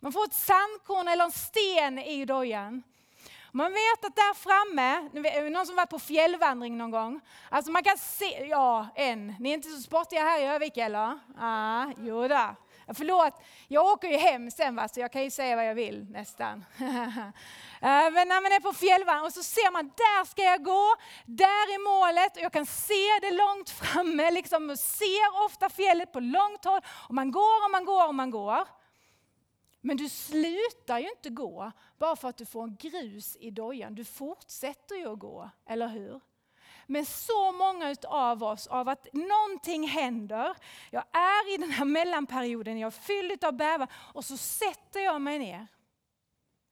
[0.00, 2.82] Man får ett sandkorn eller en sten i dojan.
[3.52, 7.20] Man vet att där framme, någon som varit på fjällvandring någon gång?
[7.48, 11.18] Alltså man kan se, ja en, ni är inte så sportiga här i Övik eller?
[11.38, 12.56] Ah, jo då.
[12.94, 13.34] Förlåt,
[13.68, 16.64] jag åker ju hem sen va, så jag kan ju säga vad jag vill nästan.
[17.82, 20.94] Eh, men när man är på fjällvandring och så ser man, där ska jag gå,
[21.26, 26.20] där är målet och jag kan se det långt framme, liksom, ser ofta fjället på
[26.20, 28.79] långt håll och man går och man går och man går.
[29.80, 33.94] Men du slutar ju inte gå bara för att du får en grus i dojan.
[33.94, 36.20] Du fortsätter ju att gå, eller hur?
[36.86, 40.56] Men så många av oss, av att någonting händer,
[40.90, 45.20] jag är i den här mellanperioden, jag är fylld av bävan och så sätter jag
[45.20, 45.66] mig ner.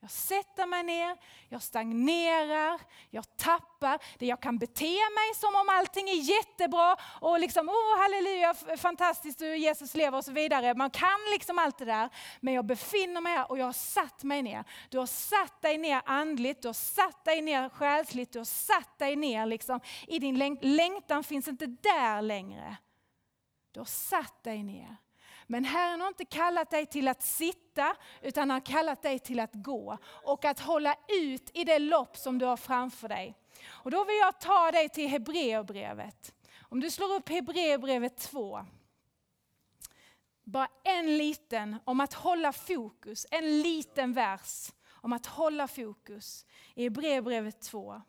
[0.01, 1.17] Jag sätter mig ner,
[1.49, 2.81] jag stagnerar,
[3.11, 3.99] jag tappar.
[4.19, 9.41] Det jag kan bete mig som om allting är jättebra och liksom, oh halleluja, fantastiskt,
[9.41, 10.75] Jesus lever och så vidare.
[10.75, 12.09] Man kan liksom allt det där.
[12.41, 14.65] Men jag befinner mig här och jag har satt mig ner.
[14.89, 18.99] Du har satt dig ner andligt, du har satt dig ner själsligt, du har satt
[18.99, 22.77] dig ner liksom i din läng längtan finns inte där längre.
[23.73, 24.97] Du har satt dig ner.
[25.51, 29.41] Men Herren har inte kallat dig till att sitta, utan han har kallat dig till
[29.41, 33.35] att gå och att hålla ut i det lopp som du har framför dig.
[33.67, 36.35] Och då vill jag ta dig till Hebreerbrevet.
[36.61, 38.65] Om du slår upp Hebreerbrevet 2.
[40.45, 46.83] bara en liten om att hålla fokus, en liten vers om att hålla fokus i
[46.83, 48.03] Hebreerbrevet 2.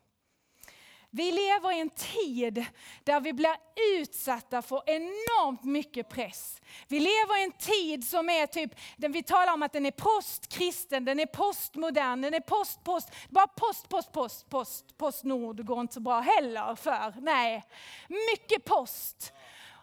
[1.11, 2.65] Vi lever i en tid
[3.03, 3.55] där vi blir
[3.95, 6.61] utsatta för enormt mycket press.
[6.87, 11.05] Vi lever i en tid som är typ, vi talar om att den är postkristen,
[11.05, 15.93] den är postmodern, den är post, post, bara post, post, post, post, postnord går inte
[15.93, 17.63] så bra heller för, nej.
[18.07, 19.33] Mycket post.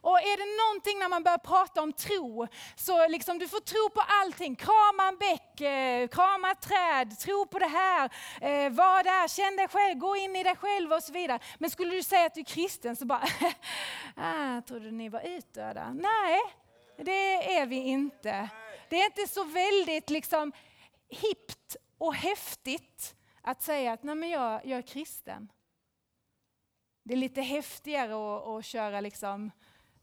[0.01, 3.91] Och är det någonting när man börjar prata om tro, så liksom du får tro
[3.95, 4.57] på allting.
[4.57, 8.05] Krama en bäck, eh, krama ett träd, tro på det här,
[8.41, 11.39] eh, var där, känn dig själv, gå in i dig själv och så vidare.
[11.59, 13.29] Men skulle du säga att du är kristen så bara,
[14.17, 15.93] ah, trodde ni var utdöda?
[15.95, 16.41] Nej,
[16.97, 18.49] det är vi inte.
[18.89, 20.53] Det är inte så väldigt liksom
[21.09, 25.53] hippt och häftigt att säga att Nej, men jag, jag är kristen.
[27.03, 29.51] Det är lite häftigare att, att köra liksom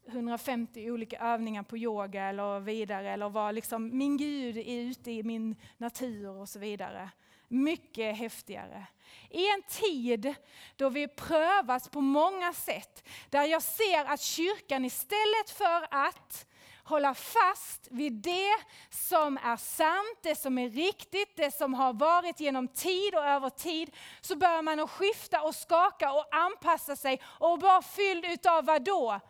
[0.06, 5.22] 150 olika övningar på yoga eller vidare eller vara liksom, min Gud är ute i
[5.22, 7.10] min natur och så vidare.
[7.48, 8.86] Mycket häftigare.
[9.30, 10.34] I en tid
[10.76, 16.46] då vi prövas på många sätt, där jag ser att kyrkan istället för att
[16.84, 18.54] hålla fast vid det
[18.90, 23.50] som är sant, det som är riktigt, det som har varit genom tid och över
[23.50, 23.90] tid,
[24.20, 28.84] så börjar man att skifta och skaka och anpassa sig och vara fylld utav vad
[28.84, 29.20] då?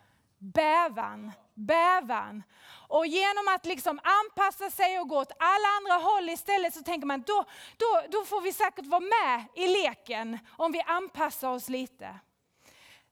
[0.52, 2.42] Bävan, bävan.
[2.88, 7.06] Och genom att liksom anpassa sig och gå åt alla andra håll istället så tänker
[7.06, 7.44] man då,
[7.76, 12.18] då, då får vi säkert vara med i leken om vi anpassar oss lite.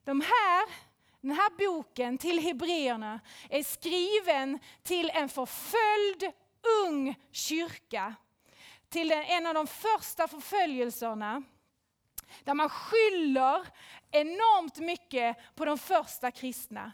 [0.05, 0.69] De här,
[1.21, 6.33] den här boken till Hebreerna är skriven till en förföljd
[6.87, 8.15] ung kyrka.
[8.89, 11.43] Till en av de första förföljelserna
[12.45, 13.67] där man skyller
[14.11, 16.93] enormt mycket på de första kristna.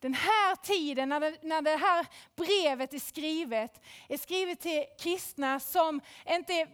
[0.00, 5.60] Den här tiden när det, när det här brevet är skrivet, är skrivet till kristna
[5.60, 6.66] som inte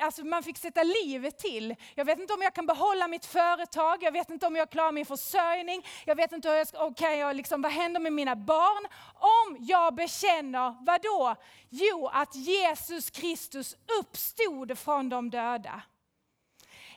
[0.00, 1.74] Alltså man fick sätta livet till.
[1.94, 4.92] Jag vet inte om jag kan behålla mitt företag, jag vet inte om jag klarar
[4.92, 8.36] min försörjning, jag vet inte hur jag ska, okay, jag liksom, vad händer med mina
[8.36, 8.86] barn?
[9.14, 11.36] Om jag bekänner, vad då?
[11.68, 15.82] Jo, att Jesus Kristus uppstod från de döda.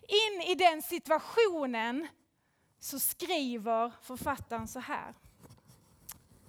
[0.01, 2.07] In i den situationen
[2.79, 5.13] så skriver författaren så här.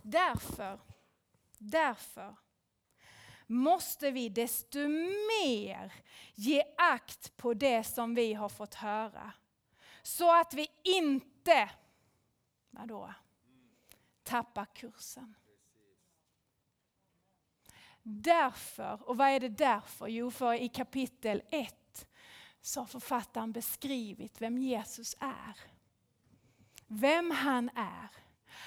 [0.02, 0.80] Därför,
[1.58, 2.36] därför
[3.46, 4.78] måste vi desto
[5.38, 5.92] mer
[6.34, 9.32] ge akt på det som vi har fått höra.
[10.02, 11.70] Så att vi inte,
[12.70, 13.14] vadå,
[14.22, 15.34] tappar kursen.
[18.02, 20.08] Därför, och vad är det därför?
[20.08, 22.08] Jo, för i kapitel 1
[22.60, 25.60] så har författaren beskrivit vem Jesus är.
[26.86, 28.08] Vem han är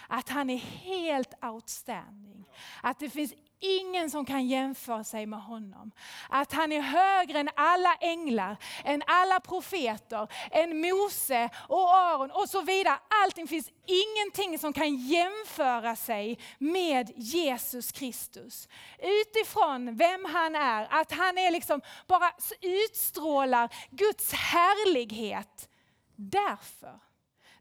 [0.08, 2.45] att han är helt outstanding.
[2.82, 5.91] Att det finns ingen som kan jämföra sig med honom.
[6.30, 12.50] Att han är högre än alla änglar, än alla profeter, än Mose och Aron och
[12.50, 12.98] så vidare.
[13.24, 18.67] Allting finns ingenting som kan jämföra sig med Jesus Kristus.
[19.00, 25.69] Utifrån vem han är, att han är liksom bara utstrålar Guds härlighet.
[26.15, 27.00] Därför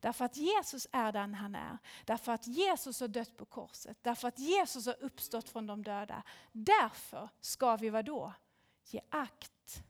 [0.04, 1.78] Därför att Jesus är den han är.
[2.04, 3.98] Därför att Jesus har dött på korset.
[4.02, 6.22] Därför att Jesus har uppstått från de döda.
[6.52, 8.32] Därför ska vi vadå?
[8.84, 9.82] Ge akt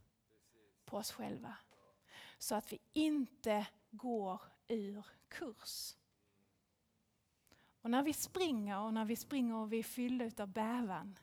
[0.85, 1.57] på oss själva.
[2.39, 5.95] Så att vi inte går ur kurs.
[7.83, 11.19] Och när vi springer och när vi springer och vi är fyllda av bävan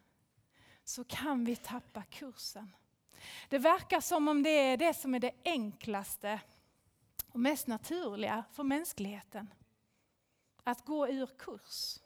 [0.83, 2.75] så kan vi tappa kursen.
[3.49, 6.39] Det verkar som om det är det som är det enklaste
[7.31, 9.53] och mest naturliga för mänskligheten.
[10.63, 11.99] Att gå ur kurs.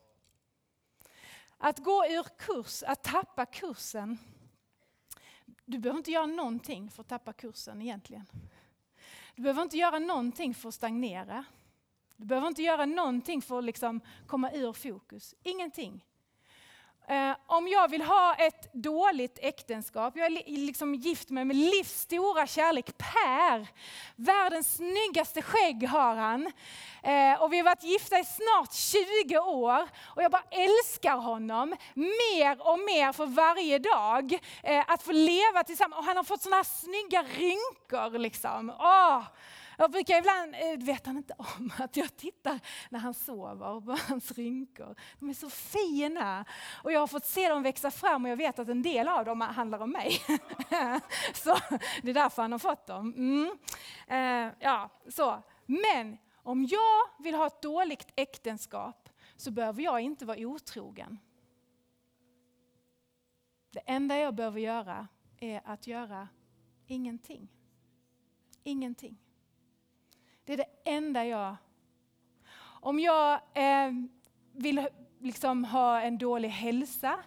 [1.57, 4.17] Att gå ur kurs, att tappa kursen.
[5.65, 8.25] Du behöver inte göra någonting för att tappa kursen egentligen.
[9.35, 11.45] Du behöver inte göra någonting för att stagnera.
[12.17, 15.35] Du behöver inte göra någonting för att liksom komma ur fokus.
[15.43, 16.05] Ingenting.
[17.07, 21.99] Eh, om jag vill ha ett dåligt äktenskap, jag är liksom gift med min livs
[21.99, 23.67] stora kärlek Per.
[24.15, 26.51] Världens snyggaste skägg har han.
[27.03, 31.75] Eh, och vi har varit gifta i snart 20 år och jag bara älskar honom
[31.93, 34.39] mer och mer för varje dag.
[34.63, 35.99] Eh, att få leva tillsammans.
[35.99, 38.17] Och han har fått sådana här snygga rynkor.
[38.17, 38.73] Liksom.
[38.79, 39.23] Åh.
[39.77, 42.59] Jag brukar ibland, eh, vet han inte om att jag tittar
[42.89, 44.95] när han sover på hans rynkor.
[45.19, 46.45] De är så fina.
[46.83, 49.25] Och jag har fått se dem växa fram och jag vet att en del av
[49.25, 50.11] dem handlar om mig.
[51.33, 51.57] så
[52.01, 53.13] det är därför han har fått dem.
[53.17, 53.57] Mm.
[54.07, 55.43] Eh, ja, så.
[55.65, 61.19] Men om jag vill ha ett dåligt äktenskap så behöver jag inte vara otrogen.
[63.71, 65.07] Det enda jag behöver göra
[65.39, 66.27] är att göra
[66.87, 67.49] ingenting.
[68.63, 69.24] Ingenting.
[70.45, 71.55] Det är det enda jag...
[72.81, 73.91] Om jag eh,
[74.53, 74.87] vill
[75.19, 77.19] liksom ha en dålig hälsa,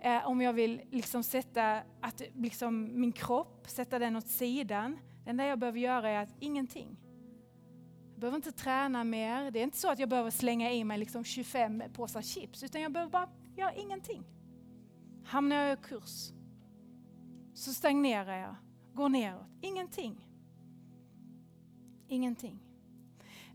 [0.00, 4.98] eh, om jag vill liksom sätta att, liksom min kropp, sätta den åt sidan.
[5.24, 6.96] Det enda jag behöver göra är att ingenting.
[8.12, 9.50] Jag behöver inte träna mer.
[9.50, 12.80] Det är inte så att jag behöver slänga i mig liksom 25 påsar chips, utan
[12.80, 14.24] jag behöver bara göra ingenting.
[15.24, 16.32] Hamnar jag i kurs
[17.54, 18.56] så stagnerar jag,
[18.94, 19.46] går neråt.
[19.60, 20.31] Ingenting.
[22.12, 22.58] Ingenting.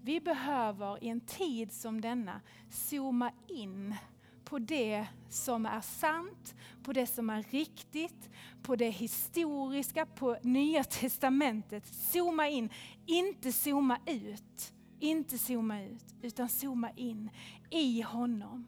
[0.01, 3.95] Vi behöver i en tid som denna zooma in
[4.43, 8.29] på det som är sant, på det som är riktigt,
[8.61, 11.87] på det historiska, på Nya Testamentet.
[11.87, 12.69] Zooma in,
[13.05, 14.73] inte zooma ut.
[14.99, 17.29] Inte zooma ut, utan zooma in
[17.69, 18.67] i honom.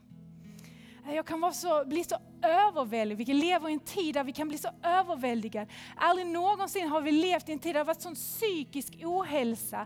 [1.10, 3.28] Eh, jag kan vara så, bli så överväldigad.
[3.28, 5.72] Vi lever i en tid där vi kan bli så överväldigade.
[5.96, 9.86] Aldrig någonsin har vi levt i en tid där det har varit sån psykisk ohälsa.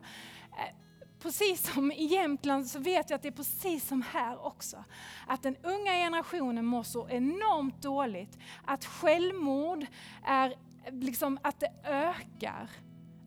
[0.52, 0.76] Eh,
[1.20, 4.84] precis som i Jämtland så vet jag att det är precis som här också.
[5.28, 8.38] Att den unga generationen mår så enormt dåligt.
[8.66, 9.86] Att självmord
[10.26, 10.54] är
[10.92, 12.70] liksom att det ökar.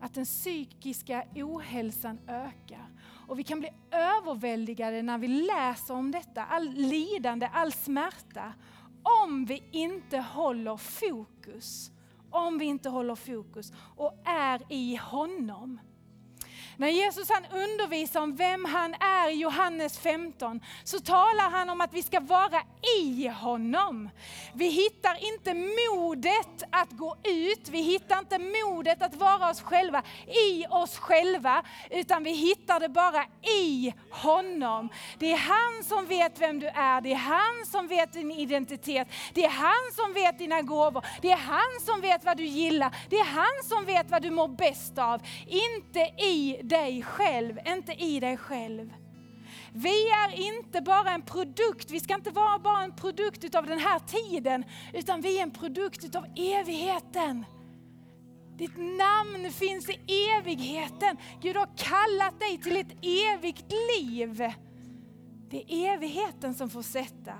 [0.01, 2.87] Att den psykiska ohälsan ökar.
[3.27, 8.53] Och vi kan bli överväldigade när vi läser om detta, all lidande, all smärta.
[9.23, 11.91] Om vi inte håller fokus.
[12.29, 15.79] Om vi inte håller fokus och är i honom.
[16.79, 21.81] När Jesus han undervisar om vem han är i Johannes 15 så talar han om
[21.81, 22.61] att vi ska vara
[23.01, 24.09] i honom.
[24.53, 30.03] Vi hittar inte modet att gå ut, vi hittar inte modet att vara oss själva
[30.27, 33.25] i oss själva, utan vi hittar det bara
[33.61, 34.89] i honom.
[35.19, 39.07] Det är han som vet vem du är, det är han som vet din identitet,
[39.33, 42.95] det är han som vet dina gåvor, det är han som vet vad du gillar,
[43.09, 45.21] det är han som vet vad du mår bäst av.
[45.47, 48.93] Inte i dig själv, inte i dig själv.
[49.73, 53.79] Vi är inte bara en produkt, vi ska inte vara bara en produkt av den
[53.79, 57.45] här tiden, utan vi är en produkt av evigheten.
[58.57, 61.17] Ditt namn finns i evigheten.
[61.41, 64.53] Gud har kallat dig till ett evigt liv.
[65.49, 67.33] Det är evigheten som får sätta.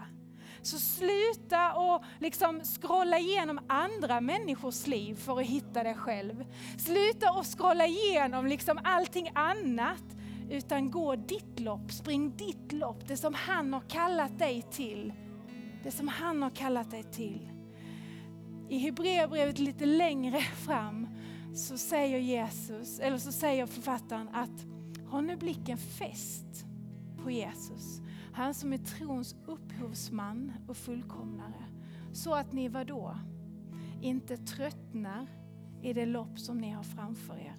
[0.68, 6.46] Så sluta och liksom scrolla igenom andra människors liv för att hitta dig själv.
[6.78, 10.04] Sluta och scrolla igenom liksom allting annat.
[10.50, 15.14] Utan gå ditt lopp, spring ditt lopp, det som han har kallat dig till.
[15.84, 17.50] Det som han har kallat dig till.
[18.70, 21.08] I Hebreerbrevet lite längre fram
[21.56, 24.66] så säger Jesus, eller så säger författaren att
[25.10, 26.66] har nu blicken fäst
[27.24, 28.02] på Jesus
[28.38, 31.66] han som är trons upphovsman och fullkomnare.
[32.12, 32.96] Så att ni vadå?
[32.98, 33.18] då?
[34.02, 35.28] Inte tröttnar
[35.82, 37.56] i det lopp som ni har framför er.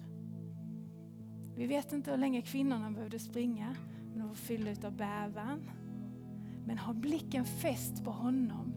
[1.55, 3.75] Vi vet inte hur länge kvinnorna behövde springa,
[4.09, 5.71] men de var fyllda av bävan.
[6.65, 8.73] Men ha blicken fäst på honom.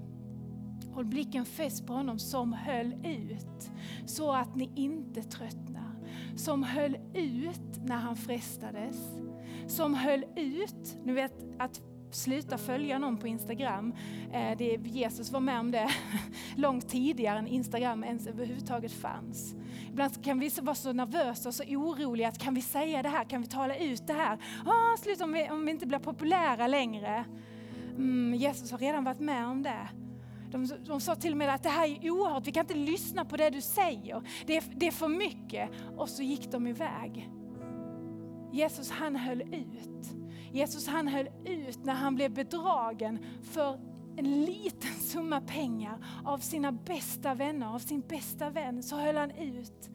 [0.93, 3.71] Håll blicken fäst på honom som höll ut,
[4.07, 5.95] så att ni inte tröttnar.
[6.37, 9.11] Som höll ut när han frestades.
[9.67, 13.94] Som höll ut, ni vet att sluta följa någon på Instagram.
[14.33, 15.90] Eh, det, Jesus var med om det
[16.57, 19.55] långt tidigare än Instagram ens överhuvudtaget fanns.
[19.90, 23.25] Ibland kan vi vara så nervösa och så oroliga att kan vi säga det här,
[23.25, 24.38] kan vi tala ut det här?
[24.66, 27.25] Ah, sluta om vi, om vi inte blir populära längre.
[27.96, 29.88] Mm, Jesus har redan varit med om det.
[30.51, 33.24] De, de sa till och med att det här är oerhört, vi kan inte lyssna
[33.24, 34.22] på det du säger.
[34.47, 35.70] Det är, det är för mycket.
[35.97, 37.30] Och så gick de iväg.
[38.53, 40.22] Jesus han höll ut.
[40.53, 43.18] Jesus han höll ut när han blev bedragen
[43.53, 43.78] för
[44.16, 49.30] en liten summa pengar av sina bästa vänner, av sin bästa vän, så höll han
[49.30, 49.90] ut.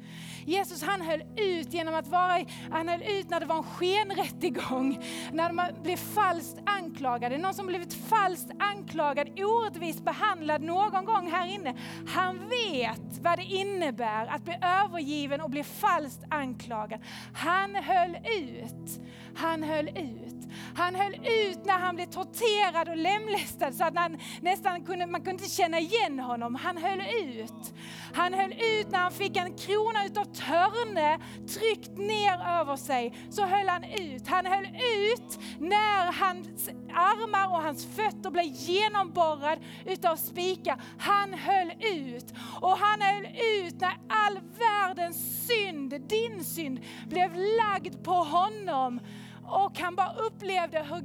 [0.46, 5.04] Jesus han höll ut genom att vara, han höll ut när det var en skenrättegång,
[5.32, 7.38] när man blev falskt anklagade.
[7.38, 11.76] Någon som blivit falskt anklagad, orättvist behandlad någon gång här inne.
[12.08, 17.00] Han vet vad det innebär att bli övergiven och bli falskt anklagad.
[17.34, 19.00] Han höll ut.
[19.36, 20.37] Han höll ut.
[20.76, 25.22] Han höll ut när han blev torterad och lemlästad så att han nästan kunde, man
[25.22, 26.56] kunde inte känna igen honom.
[26.56, 27.74] Han höll ut.
[28.14, 33.14] Han höll ut när han fick en krona utav törne tryckt ner över sig.
[33.30, 34.28] Så höll han ut.
[34.28, 40.82] Han höll ut när hans armar och hans fötter blev genomborrad utav spikar.
[40.98, 42.34] Han höll ut.
[42.62, 46.80] Och han höll ut när all världens synd, din synd,
[47.10, 49.00] blev lagd på honom.
[49.48, 51.02] Och han bara upplevde hur,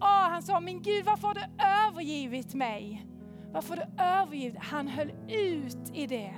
[0.00, 1.44] oh, han sa, min Gud varför har du
[1.88, 3.06] övergivit mig?
[3.52, 4.58] Varför har du övergivit?
[4.58, 6.34] Han höll ut i det.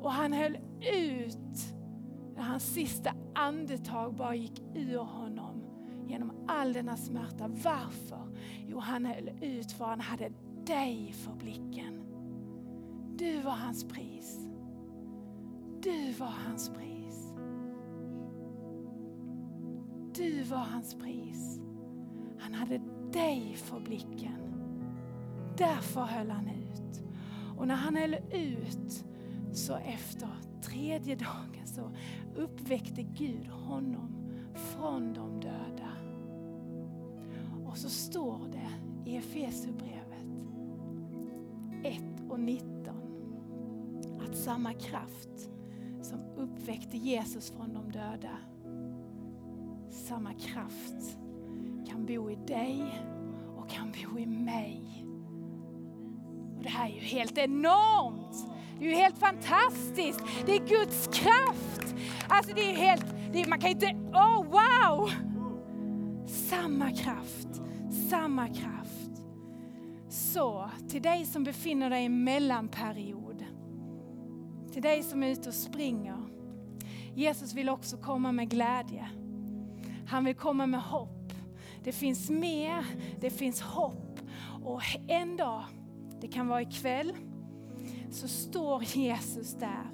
[0.00, 0.56] Och han höll
[0.92, 1.74] ut
[2.36, 5.62] när hans sista andetag bara gick ur honom
[6.06, 7.48] genom all denna smärta.
[7.48, 8.38] Varför?
[8.66, 10.32] Jo, han höll ut för han hade
[10.66, 12.04] dig för blicken.
[13.16, 14.38] Du var hans pris.
[15.82, 16.87] Du var hans pris.
[20.18, 21.60] Du var hans pris.
[22.38, 22.80] Han hade
[23.12, 24.54] dig för blicken.
[25.56, 27.02] Därför höll han ut.
[27.56, 29.04] Och när han höll ut
[29.52, 30.28] så efter
[30.62, 31.90] tredje dagen så
[32.36, 34.14] uppväckte Gud honom
[34.54, 35.92] från de döda.
[37.66, 38.70] Och så står det
[39.10, 40.08] i Efesierbrevet
[41.84, 42.94] 1 och 19
[44.20, 45.50] att samma kraft
[46.02, 48.38] som uppväckte Jesus från de döda,
[49.98, 51.18] samma kraft
[51.86, 53.02] kan bo i dig
[53.56, 55.06] och kan bo i mig.
[56.56, 58.46] Och Det här är ju helt enormt!
[58.78, 60.20] Det är ju helt fantastiskt!
[60.46, 61.94] Det är Guds kraft!
[62.28, 65.10] Alltså det är helt, det är, man kan inte, oh wow!
[66.26, 67.48] Samma kraft,
[68.10, 69.22] samma kraft.
[70.08, 73.44] Så till dig som befinner dig i en mellanperiod,
[74.72, 76.18] till dig som är ute och springer.
[77.14, 79.08] Jesus vill också komma med glädje.
[80.08, 81.32] Han vill komma med hopp.
[81.84, 82.84] Det finns mer,
[83.20, 84.20] det finns hopp.
[84.64, 85.64] Och en dag,
[86.20, 87.12] det kan vara ikväll,
[88.10, 89.90] så står Jesus där.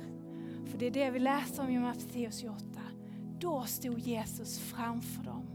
[0.67, 2.65] För det är det vi läser om i Matteus 28.
[3.41, 5.47] Då stod Jesus framför dem.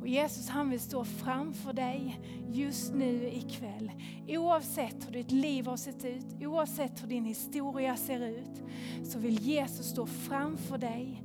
[0.00, 3.92] Och Jesus han vill stå framför dig just nu ikväll.
[4.28, 8.62] Oavsett hur ditt liv har sett ut, oavsett hur din historia ser ut,
[9.04, 11.22] så vill Jesus stå framför dig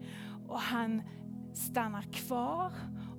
[0.48, 1.02] och han
[1.76, 2.72] stannar kvar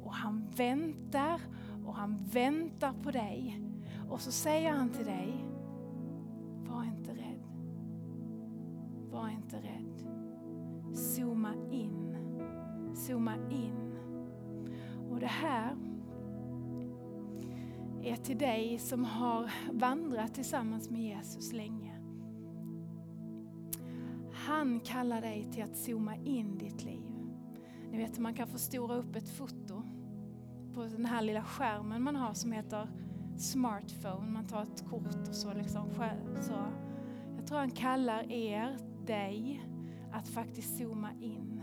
[0.04, 1.40] och han väntar
[1.84, 3.60] och han väntar på dig.
[4.10, 5.46] Och så säger han till dig,
[6.68, 7.42] var inte rädd.
[9.10, 10.08] Var inte rädd.
[10.96, 12.16] Zooma in.
[12.94, 13.94] Zooma in.
[15.10, 15.76] Och det här
[18.02, 22.00] är till dig som har vandrat tillsammans med Jesus länge.
[24.32, 26.95] Han kallar dig till att zooma in ditt liv.
[27.90, 29.82] Ni vet man kan förstora upp ett foto
[30.74, 32.88] på den här lilla skärmen man har som heter
[33.38, 34.30] smartphone.
[34.30, 35.90] Man tar ett kort och så liksom.
[36.40, 36.66] Så.
[37.36, 39.62] Jag tror han kallar er, dig,
[40.12, 41.62] att faktiskt zooma in.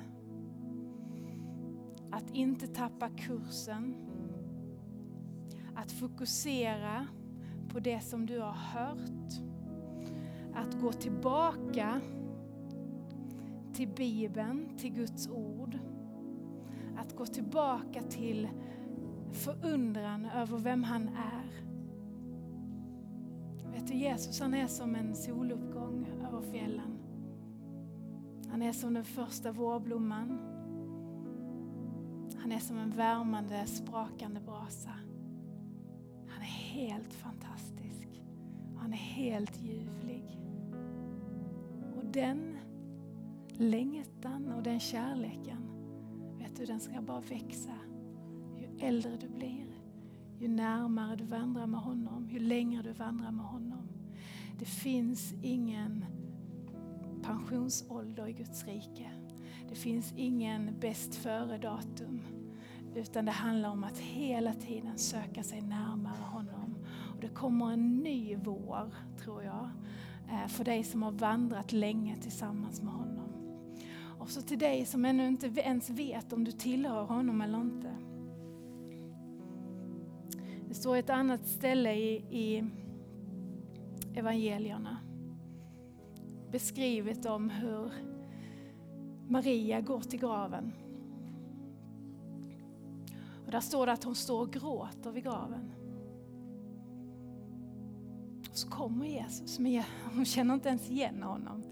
[2.12, 3.96] Att inte tappa kursen.
[5.76, 7.08] Att fokusera
[7.70, 9.34] på det som du har hört.
[10.54, 12.02] Att gå tillbaka
[13.74, 15.80] till Bibeln, till Guds ord.
[16.98, 18.50] Att gå tillbaka till
[19.32, 21.64] förundran över vem han är.
[23.72, 26.98] Vet du, Jesus han är som en soluppgång över fjällen.
[28.50, 30.40] Han är som den första vårblomman.
[32.38, 34.90] Han är som en värmande, sprakande brasa.
[36.28, 38.24] Han är helt fantastisk.
[38.78, 40.40] Han är helt ljuvlig.
[41.98, 42.58] Och den
[43.50, 45.73] längtan och den kärleken,
[46.54, 47.72] vet du, den ska bara växa
[48.60, 49.66] ju äldre du blir.
[50.40, 53.88] Ju närmare du vandrar med honom, ju längre du vandrar med honom.
[54.60, 56.06] Det finns ingen
[57.24, 59.10] pensionsålder i Guds rike.
[59.70, 62.22] Det finns ingen bäst före-datum.
[62.96, 66.76] Utan det handlar om att hela tiden söka sig närmare honom.
[67.16, 69.70] Och det kommer en ny vår, tror jag,
[70.30, 73.23] eh, för dig som har vandrat länge tillsammans med honom.
[74.24, 77.96] Och så till dig som ännu inte ens vet om du tillhör honom eller inte.
[80.68, 82.64] Det står ett annat ställe i, i
[84.16, 84.98] evangelierna
[86.52, 87.92] beskrivet om hur
[89.28, 90.74] Maria går till graven.
[93.46, 95.72] Och där står det att hon står och gråter vid graven.
[98.50, 99.84] Och så kommer Jesus, men
[100.16, 101.64] hon känner inte ens igen honom.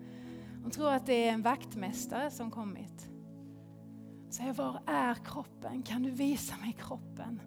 [0.61, 3.09] Hon tror att det är en vaktmästare som kommit.
[4.29, 5.83] Säger, var är kroppen?
[5.83, 7.41] Kan du visa mig kroppen?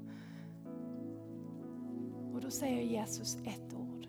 [2.33, 4.07] Och då säger Jesus ett ord.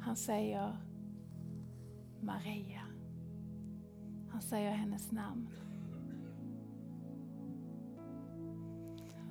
[0.00, 0.76] Han säger
[2.20, 2.82] Maria.
[4.30, 5.48] Han säger hennes namn.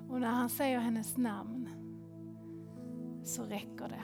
[0.09, 1.69] Och när han säger hennes namn
[3.23, 4.03] så räcker det.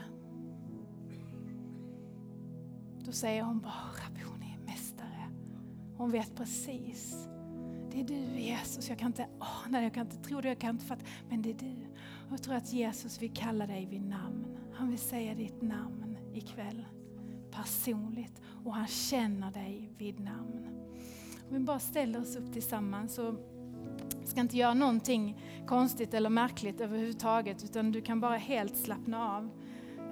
[3.14, 3.72] Säger hon bara
[4.04, 5.30] Rabbi, hon är mästare.
[5.96, 7.28] Hon vet precis.
[7.90, 10.58] Det är du Jesus, jag kan inte ana det, jag kan inte tro det, jag
[10.58, 11.04] kan inte fatta.
[11.28, 11.76] Men det är du.
[12.30, 14.58] Jag tror att Jesus vill kalla dig vid namn.
[14.72, 16.84] Han vill säga ditt namn ikväll
[17.50, 20.68] personligt och han känner dig vid namn.
[21.48, 23.36] Om vi bara ställer oss upp tillsammans så
[24.24, 29.50] ska inte göra någonting konstigt eller märkligt överhuvudtaget utan du kan bara helt slappna av.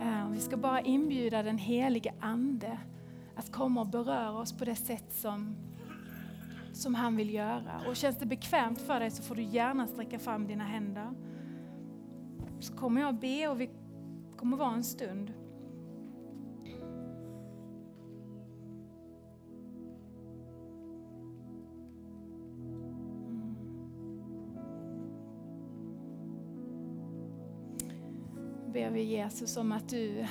[0.03, 2.79] Eh, vi ska bara inbjuda den helige Ande
[3.37, 5.57] att komma och beröra oss på det sätt som,
[6.73, 7.81] som han vill göra.
[7.89, 11.11] Och känns det bekvämt för dig så får du gärna sträcka fram dina händer.
[12.61, 13.71] Så kommer jag be och vi
[14.37, 15.33] kommer vara en stund.
[28.73, 30.27] Ber vi Jesus om att du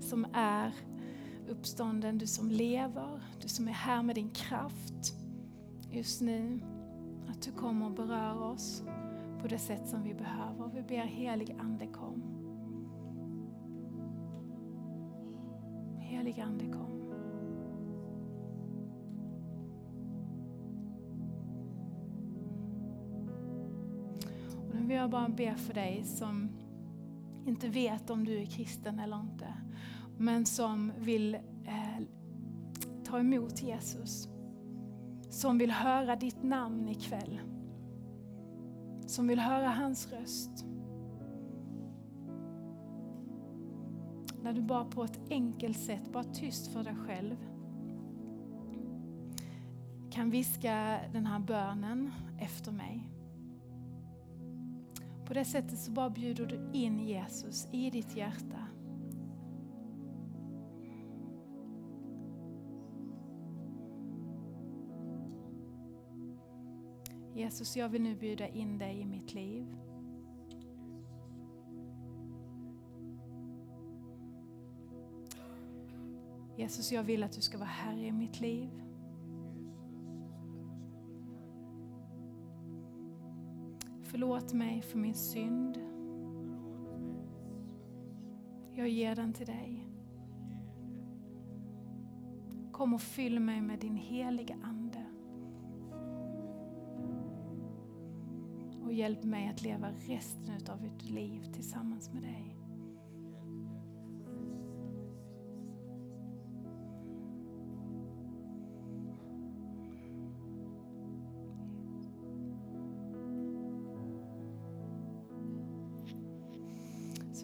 [0.00, 0.72] som är
[1.48, 5.14] uppstånden, du som lever, du som är här med din kraft
[5.90, 6.60] just nu,
[7.28, 8.82] att du kommer och berör oss
[9.40, 10.70] på det sätt som vi behöver.
[10.74, 12.22] Vi ber helig Ande kom.
[15.98, 17.12] Helig Ande kom.
[24.68, 26.48] Och nu vill jag bara be för dig som
[27.48, 29.54] inte vet om du är kristen eller inte,
[30.18, 31.34] men som vill
[31.64, 32.04] eh,
[33.04, 34.28] ta emot Jesus.
[35.30, 37.40] Som vill höra ditt namn ikväll.
[39.06, 40.64] Som vill höra hans röst.
[44.42, 47.36] När du bara på ett enkelt sätt, bara tyst för dig själv,
[50.10, 53.17] kan viska den här bönen efter mig.
[55.28, 58.68] På det sättet så bara bjuder du in Jesus i ditt hjärta.
[67.34, 69.66] Jesus, jag vill nu bjuda in dig i mitt liv.
[76.56, 78.87] Jesus, jag vill att du ska vara Herre i mitt liv.
[84.18, 85.78] Förlåt mig för min synd.
[88.74, 89.86] Jag ger den till dig.
[92.72, 95.06] Kom och fyll mig med din heliga Ande.
[98.84, 102.56] Och hjälp mig att leva resten av mitt liv tillsammans med dig.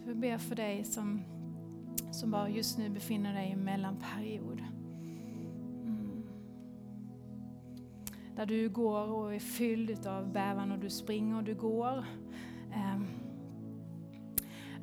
[0.06, 1.22] Jag ber för dig som,
[2.12, 4.60] som bara just nu befinner dig i en mellanperiod.
[5.84, 6.22] Mm.
[8.36, 12.04] Där du går och är fylld av bävan och du springer och du går.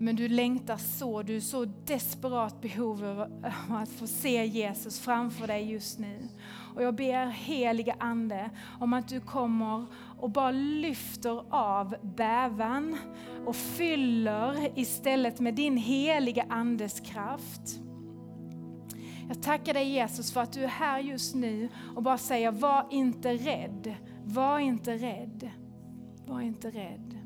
[0.02, 5.48] Men du längtar så, du är så desperat behov av att få se Jesus framför
[5.48, 6.28] dig just nu.
[6.76, 8.50] Och jag ber heliga Ande
[8.80, 9.86] om att du kommer
[10.20, 12.98] och bara lyfter av bävan
[13.46, 17.80] och fyller istället med din heliga Andes kraft.
[19.28, 22.88] Jag tackar dig Jesus för att du är här just nu och bara säger var
[22.92, 25.52] inte rädd, var inte rädd,
[26.26, 27.21] var inte rädd.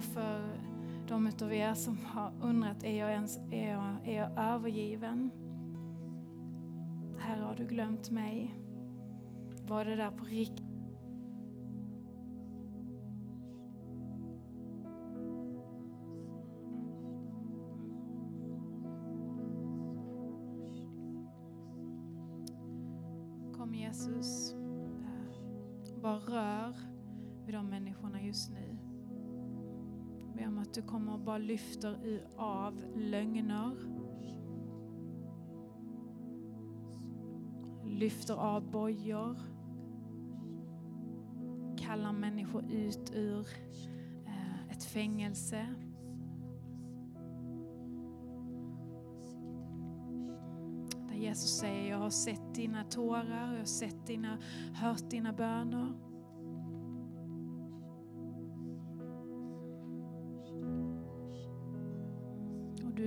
[0.00, 0.60] Ber för
[1.08, 5.30] de av er som har undrat, är jag, ens, är jag, är jag övergiven?
[7.18, 8.54] Herre, har du glömt mig?
[9.68, 10.66] Var det där på riktigt?
[23.56, 24.54] Kom Jesus,
[26.02, 26.74] bara rör
[27.46, 28.89] vid de människorna just nu
[30.60, 33.76] att du kommer och bara lyfter av lögner.
[37.84, 39.36] Lyfter av bojor.
[41.78, 43.46] Kallar människor ut ur
[44.26, 45.66] eh, ett fängelse.
[51.08, 54.38] Där Jesus säger, jag har sett dina tårar, jag har sett dina,
[54.74, 56.09] hört dina böner.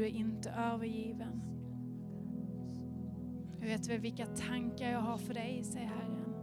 [0.03, 1.41] du är inte övergiven.
[3.59, 6.33] Jag vet väl vilka tankar jag har för dig, säger Herren.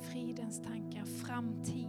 [0.00, 1.87] Fridens tankar, framtid.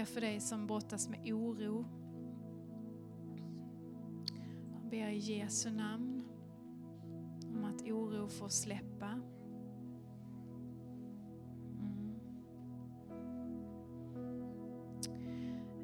[0.00, 1.84] Jag ber för dig som brottas med oro.
[4.74, 6.24] Jag ber i Jesu namn
[7.42, 9.20] om att oro får släppa.
[11.78, 12.14] Mm.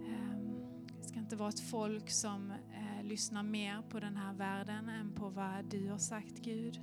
[0.06, 0.66] Ehm,
[0.98, 5.12] det ska inte vara ett folk som eh, lyssnar mer på den här världen än
[5.12, 6.80] på vad du har sagt Gud.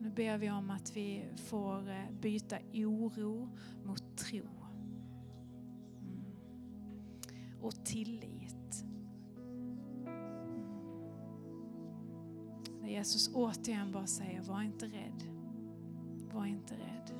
[0.00, 3.48] Nu ber vi om att vi får eh, byta oro
[3.84, 4.59] mot tro.
[7.60, 8.84] Och tillit.
[12.80, 15.22] När Jesus återigen bara säger, var inte rädd.
[16.32, 17.10] Var inte rädd.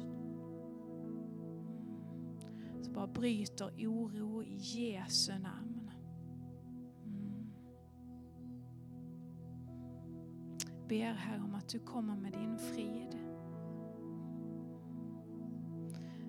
[2.83, 5.91] Så bara bryter oro i Jesu namn.
[7.07, 7.53] Mm.
[10.89, 13.19] Ber här om att du kommer med din frid.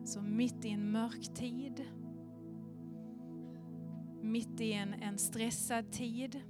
[0.04, 1.86] Så mitt i en mörk tid,
[4.24, 6.42] mitt i en, en stressad tid,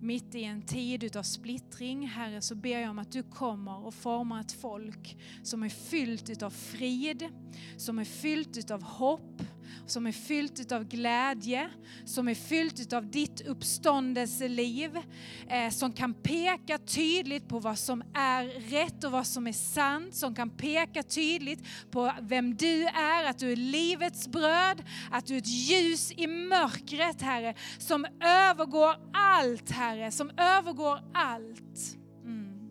[0.00, 3.94] mitt i en tid utav splittring, Herre, så ber jag om att du kommer och
[3.94, 7.28] formar ett folk som är fyllt utav frid,
[7.76, 9.42] som är fyllt utav hopp,
[9.86, 11.70] som är fyllt utav glädje,
[12.04, 14.96] som är fyllt utav ditt uppståndelseliv,
[15.48, 20.14] eh, som kan peka tydligt på vad som är rätt och vad som är sant,
[20.14, 25.34] som kan peka tydligt på vem du är, att du är livets bröd, att du
[25.34, 31.96] är ett ljus i mörkret, Herre, som övergår allt, Herre, som övergår allt.
[32.24, 32.70] Mm.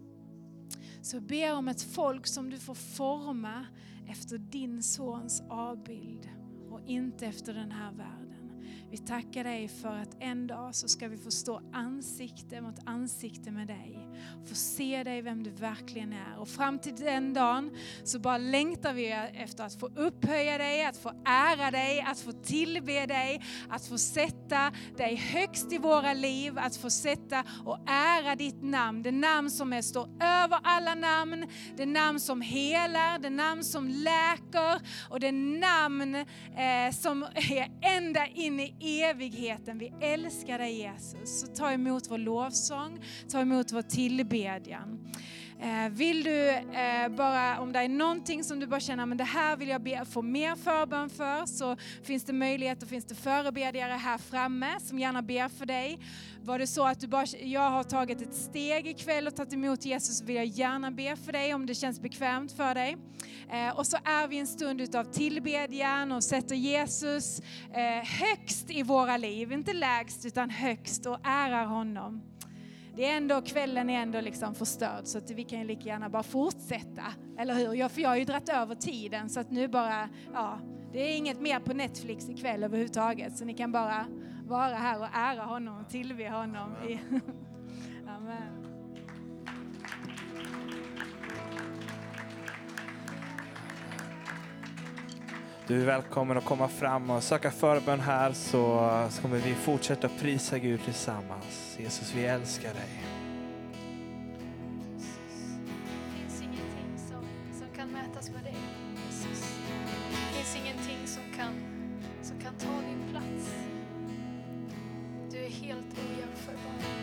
[1.02, 3.66] Så ber om ett folk som du får forma
[4.08, 6.30] efter din sons avbild
[6.76, 8.35] och inte efter den här världen.
[8.96, 13.52] Vi tackar dig för att en dag så ska vi få stå ansikte mot ansikte
[13.52, 14.00] med dig.
[14.46, 16.40] Få se dig vem du verkligen är.
[16.40, 17.72] Och fram till den dagen
[18.04, 22.32] så bara längtar vi efter att få upphöja dig, att få ära dig, att få
[22.32, 28.36] tillbe dig, att få sätta dig högst i våra liv, att få sätta och ära
[28.36, 29.04] ditt namn.
[29.04, 33.88] Det namn som är, står över alla namn, det namn som helar, det namn som
[33.88, 39.78] läker och det namn eh, som är ända in i evigheten.
[39.78, 41.40] Vi älskar dig Jesus.
[41.40, 43.00] Så ta emot vår lovsång,
[43.32, 45.00] ta emot vår tillbedjan.
[45.60, 49.18] Eh, vill du eh, bara, om det är någonting som du bara känner, ah, men
[49.18, 53.06] det här vill jag be, få mer förbön för, så finns det möjlighet och finns
[53.06, 56.00] det förebedjare här framme som gärna ber för dig.
[56.44, 59.86] Var det så att du bara, jag har tagit ett steg ikväll och tagit emot
[59.86, 62.98] Jesus, så vill jag gärna be för dig om det känns bekvämt för dig.
[63.52, 67.42] Eh, och så är vi en stund utav tillbedjan och sätter Jesus
[68.04, 72.35] högst i våra liv, inte lägst utan högst och ärar honom
[72.96, 76.10] det är ändå, kvällen är ändå liksom förstörd så att vi kan ju lika gärna
[76.10, 77.04] bara fortsätta.
[77.38, 77.74] Eller hur?
[77.74, 80.60] Jag, för jag har ju dragit över tiden så att nu bara, ja,
[80.92, 83.38] det är inget mer på Netflix ikväll överhuvudtaget.
[83.38, 84.06] Så ni kan bara
[84.48, 86.76] vara här och ära honom och tillbe honom.
[86.82, 87.22] Amen.
[88.08, 88.65] Amen.
[95.68, 100.10] Du är välkommen att komma fram och söka förbön här så så kommer vi fortsätta
[100.10, 101.76] prisa Gud tillsammans.
[101.80, 103.04] Jesus, vi älskar dig.
[115.32, 115.50] Det
[116.58, 116.95] finns